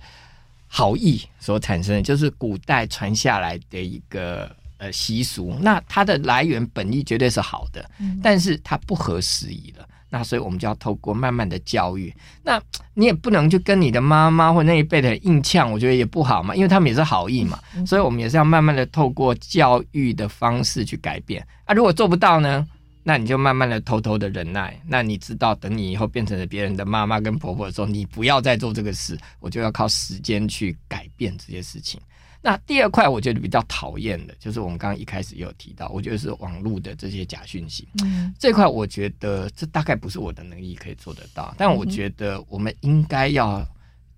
[0.67, 7.89] 好意所产生的，就是古代传下来的一个呃习俗，那它的来源本意绝对是好的，
[8.21, 12.61] 但是它不合时宜了，那所以我们就要透过慢慢的教育，那
[12.95, 21.47] 你也不能去跟你的妈妈或那一辈的硬呛，我觉得也不好嘛，因为他们也是好意嘛，所以我们也是要慢慢的透过教育的方式去改变。
[21.67, 22.67] 啊，如果做不到呢？
[23.03, 24.81] 那你就慢慢的偷偷的忍耐。
[24.87, 29.19] 那你知道，等你以后变成了别人的妈妈跟婆婆的时候，你不要再做这个事。
[29.41, 32.01] 我就要靠时间去改变这些事情。
[32.45, 37.87] 那第二块，我觉得比较讨厌的，就是我们刚刚一开始也有提到，我觉得是网络的这些假讯息。
[38.03, 41.55] 嗯，这块我觉得这大概不是我的能力可以做得到。
[41.57, 43.65] 但我觉得我们应该要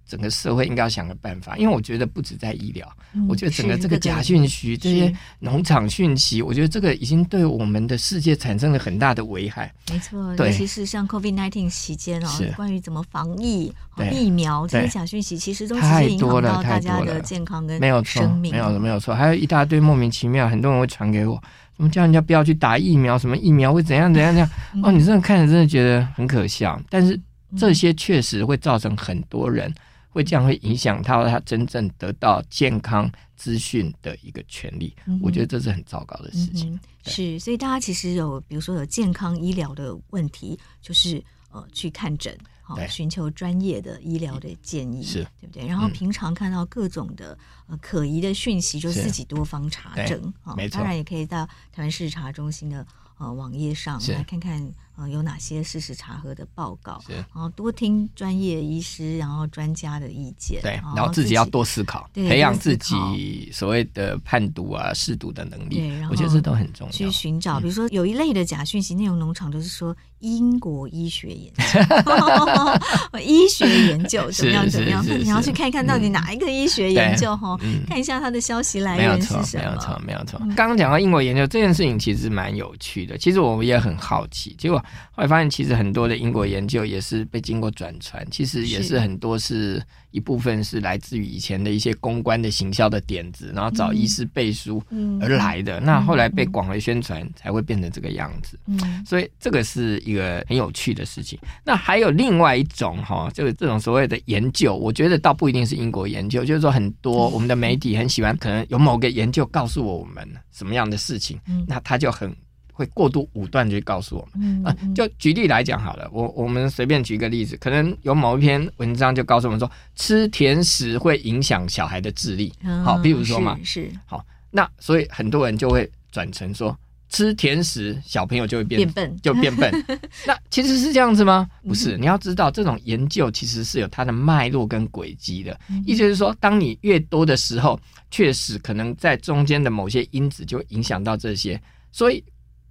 [0.06, 9.72] 整个社会应该要想个办法，因为我觉得不止在医疗，嗯、我觉得整个这个假讯息、这些农场讯息，我觉得这个已经对我们的世界产生了很大的危害。
[9.90, 17.80] 没错，尤其是像 COVID-19 期间哦，关于怎么防疫、对疫苗这些假讯息，其实都影响到大家的健康跟生命。
[17.80, 21.42] 没有错，没有没有错，还有一大堆莫名其妙，很多人会传给我，
[21.76, 24.50] 什么叫人家不要去打疫苗，什么疫苗会怎样怎样怎样。
[24.82, 27.18] 哦，你真的看着真的觉得很可笑，但是
[27.56, 29.72] 这些确实会造成很多人。
[30.14, 36.72] 会这样会影响到他真正得到健康资讯的一个权利，嗯、我觉得这是很糟糕的事情。
[36.72, 42.86] 嗯、是，所以大家其实有，比如说有健康医疗的问题，就是呃去看诊，好对。
[42.86, 45.26] 寻求专业的医疗的建议，是。
[45.40, 45.66] 对不对？
[45.66, 47.36] 然后平常看到各种的
[47.66, 52.86] 呃可疑的讯息，就自己多方查证，好，当然也可以到台湾事实查中心的
[53.18, 54.72] 呃网页上来看看。
[54.96, 57.02] 呃，有哪些事实查核的报告？
[57.08, 60.62] 然后多听专业医师，然后专家的意见。
[60.62, 65.80] 对，然后自己要多思考，培养自己所谓的判读啊、试读的能力。
[65.80, 66.92] 对，然后我觉得这都很重要。
[66.92, 75.04] 去寻找，比如说有一类的假讯息，内容农场就是说英国医学研究， 医学研究怎么样怎么样？
[75.08, 77.58] 那你要去看一看到底哪一个医学研究哈？
[77.88, 79.64] 看一下它的消息来源是什么？
[79.64, 80.54] 没有错，没有错，没有错。
[80.54, 83.18] 刚刚讲到英国研究这件事情，其实蛮有趣的。
[83.18, 84.83] 其实我们也很好奇，结果。
[85.12, 94.82] 后来发现，其实很多的英国研究也是被经过转传，其实也是很多是一部分是来自于以前的一些公关的行销的点子，然后找医师背书
[95.20, 95.80] 而来的。
[95.80, 98.58] 那后来被广为宣传，才会变成这个样子。
[99.06, 101.38] 所以这个是一个很有趣的事情。
[101.64, 112.34] 那还有另外一种哈，就是这种所谓的研究，我觉得倒不一定是英国研究，就是说很多 我们的媒体很喜欢，可能有某个研究告诉我们什么样的事情，那他就很。
[112.74, 114.66] 会过度武断去告诉我们。
[114.66, 122.52] 啊，就举例来讲好了，我我们随便举个例子，可能有某一篇文章就告诉我们说，吃甜食会影响小孩的智力，
[122.84, 126.76] 好，比如说嘛，是好，那所以很多人就会转成说，
[127.08, 129.72] 吃甜食小朋友就会变笨，就变笨。
[130.26, 131.48] 那其实是这样子吗？
[131.62, 137.78] 不是，你要知道这种研究其实是有它的脉络跟轨迹的，意思是说，当你越多的时候，
[138.10, 141.60] 确实可能在中间的某些因子就会影响到这些，
[141.92, 142.22] 所以。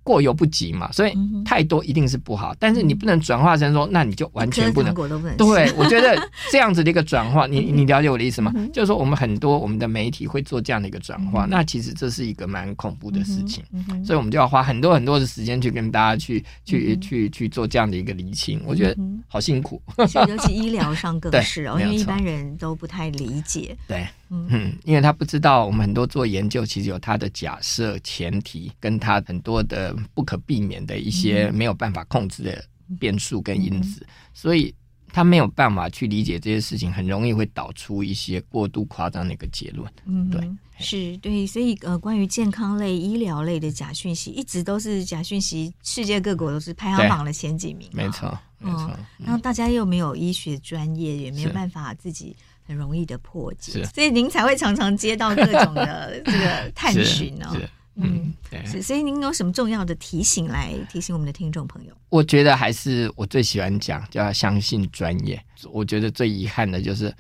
[0.04, 2.54] 过犹不及嘛，所以太多一定是不好。
[2.54, 4.94] 嗯、但是你不能转化成说，那你就完全不能。
[5.38, 8.52] 对，我觉得这样子的一个转化，你 你了解我的意思吗？
[8.56, 13.64] 嗯、就是说，我们很多我们的媒体会做这样的一个转化，嗯、那其实这是一个蛮恐怖的事情。
[14.06, 18.62] 所以我们就要花很多很多的时间去跟大家去、嗯、去去去做这样的一个厘清。
[18.66, 19.82] 我觉得好辛苦，
[20.28, 23.76] 尤其医疗上更 是哦，因为一般人都不太理解。
[23.88, 24.06] 对。
[24.36, 32.66] 嗯，因为他不知道，我们很多做研究其实有他的假设前提，跟他很多的不可避免的一些没有办法控制的
[33.00, 34.74] 变数跟因子，嗯、所以
[35.12, 39.92] 他没有办法去理解这些事情，很容易会导出一些过度夸张的一个结论。
[40.06, 47.90] 嗯，对，是对，所以呃，关于健康类、医疗类的假讯息，一直都是假讯息，世界各国都是排行榜的前几名。
[47.94, 48.92] 没错，没错。
[49.18, 52.36] 然后大家又没有医学专业，也没有办法自己。
[52.66, 57.54] 很容易的破解，所以您才会常常接到各种的这个 探寻哦。
[57.96, 58.34] 嗯，
[58.82, 61.94] 所以您有什么重要的提醒来提醒我们的听众朋友？
[62.10, 65.44] 我觉得还是我最喜欢讲，叫要相信专业。
[65.72, 67.14] 我觉得最遗憾的就是。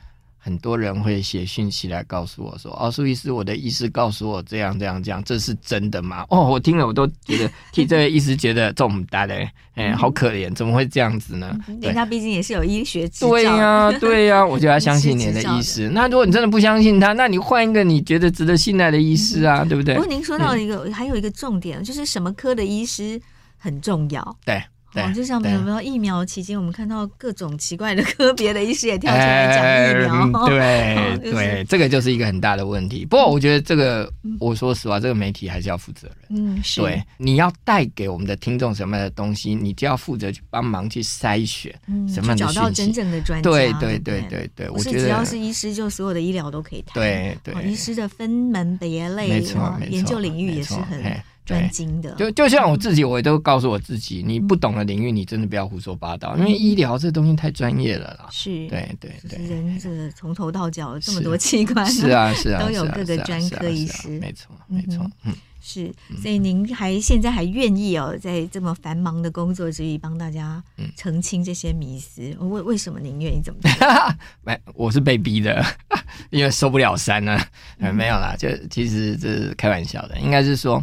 [0.46, 11.58] 很多人会写讯息来告诉我说：“哦，苏医师，我的医师告诉我这样这样这样，这是真的吗？”哦，我听了我都觉得 替这位医师觉得这么大嘞，哎，好可怜，怎么会这样子呢？
[11.82, 13.30] 人家毕竟也是有医学执照。
[13.30, 15.88] 对呀、啊， 对呀、啊，我就要相信你的医师。
[15.88, 19.96] 那如果你真的不相信他，那你换一个你觉得值得信赖的医师啊，嗯、对不对？
[19.96, 23.22] 不过您说到一个，嗯、还有一个重点，就是什么科的医师
[23.58, 24.38] 很重要。
[24.44, 24.62] 对。
[24.96, 30.48] 哦，就像有没有疫苗期间，我们看到各种奇怪的科别的医师也跳出来讲疫苗。
[30.48, 33.06] 对对， 这个就是一个很大的问题。
[33.06, 36.18] 不过我觉得这个，我说实话，这个媒体还是要负责任。
[36.30, 36.82] 嗯，是。
[36.82, 41.74] 对，你要带给我们的听众什么样的东西，你就要负责去帮忙去筛选
[42.08, 43.50] 什么找到真正的专家。
[43.50, 46.94] 对对对对对，我觉得只要是医师，就所有的医疗都可以谈。
[46.96, 51.02] 对对，医师的分门别类，没错，研究领域也是很。
[51.46, 58.28] 专精的，就就像我自己，我也都告诉我自己，你不懂的领域，你真的不要胡说八道，因为医疗这东西太专业了啦。
[58.32, 65.92] 是，对对对，人这个从头到脚这么多器官，是啊是啊，都有各个专科医师，没错没错，嗯，是，
[66.22, 70.64] 所以您还现在还愿意哦，在这么繁忙的工作之余，帮大家
[70.96, 73.72] 澄清这些迷思，为为什么您愿意这么做？
[74.44, 75.62] 没，我是被逼的，
[76.32, 77.38] 因为受不了山呢。
[77.78, 80.82] 没有啦，就其实这是开玩笑的，应该是说。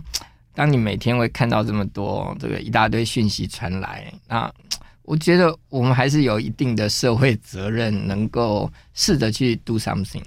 [0.55, 4.53] 当你每天会看到这么多这个一大堆讯息传来，那
[5.03, 10.23] 我觉得我们还是有一定的社会责任，能够试着去 do something，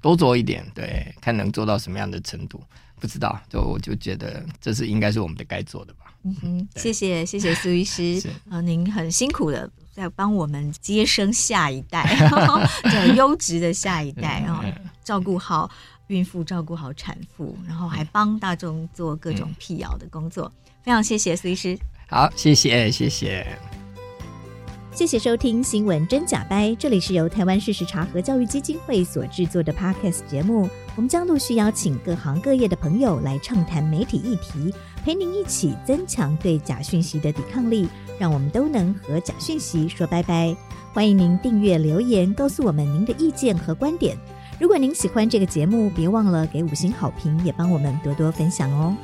[0.00, 2.62] 多做一点，对，看能做到什么样的程度，
[2.98, 6.14] 不知道，就我就觉得这是应该是我们的该做的吧。
[6.24, 12.16] 嗯哼，谢谢谢谢苏医师，啊，您很辛苦的在帮我们接生下一代，
[12.84, 14.62] 这优质的下一代，然后
[15.02, 15.68] 照顾好
[16.12, 20.52] 孕妇，照顾好产妇，然后还帮大众做各种辟谣的工作，
[20.82, 21.76] 非常谢谢苏医师。
[22.08, 23.46] 好，谢谢谢谢，
[24.92, 34.72] 谢谢收听《新闻真假掰》，这里是由台湾事实查核教育基金会所制作的 Podcast 节目，我们将陆续邀请各行各业的朋友来畅谈媒体议题。
[35.02, 37.88] 陪您一起增强对假讯息的抵抗力，
[38.20, 40.54] 让我们都能和假讯息说拜拜。
[40.92, 44.16] 欢迎您订阅留言，告诉我们您的意见和观点。
[44.62, 48.96] 如果您喜欢这个节目，别忘了给五星好评，也帮我们多多分享哦。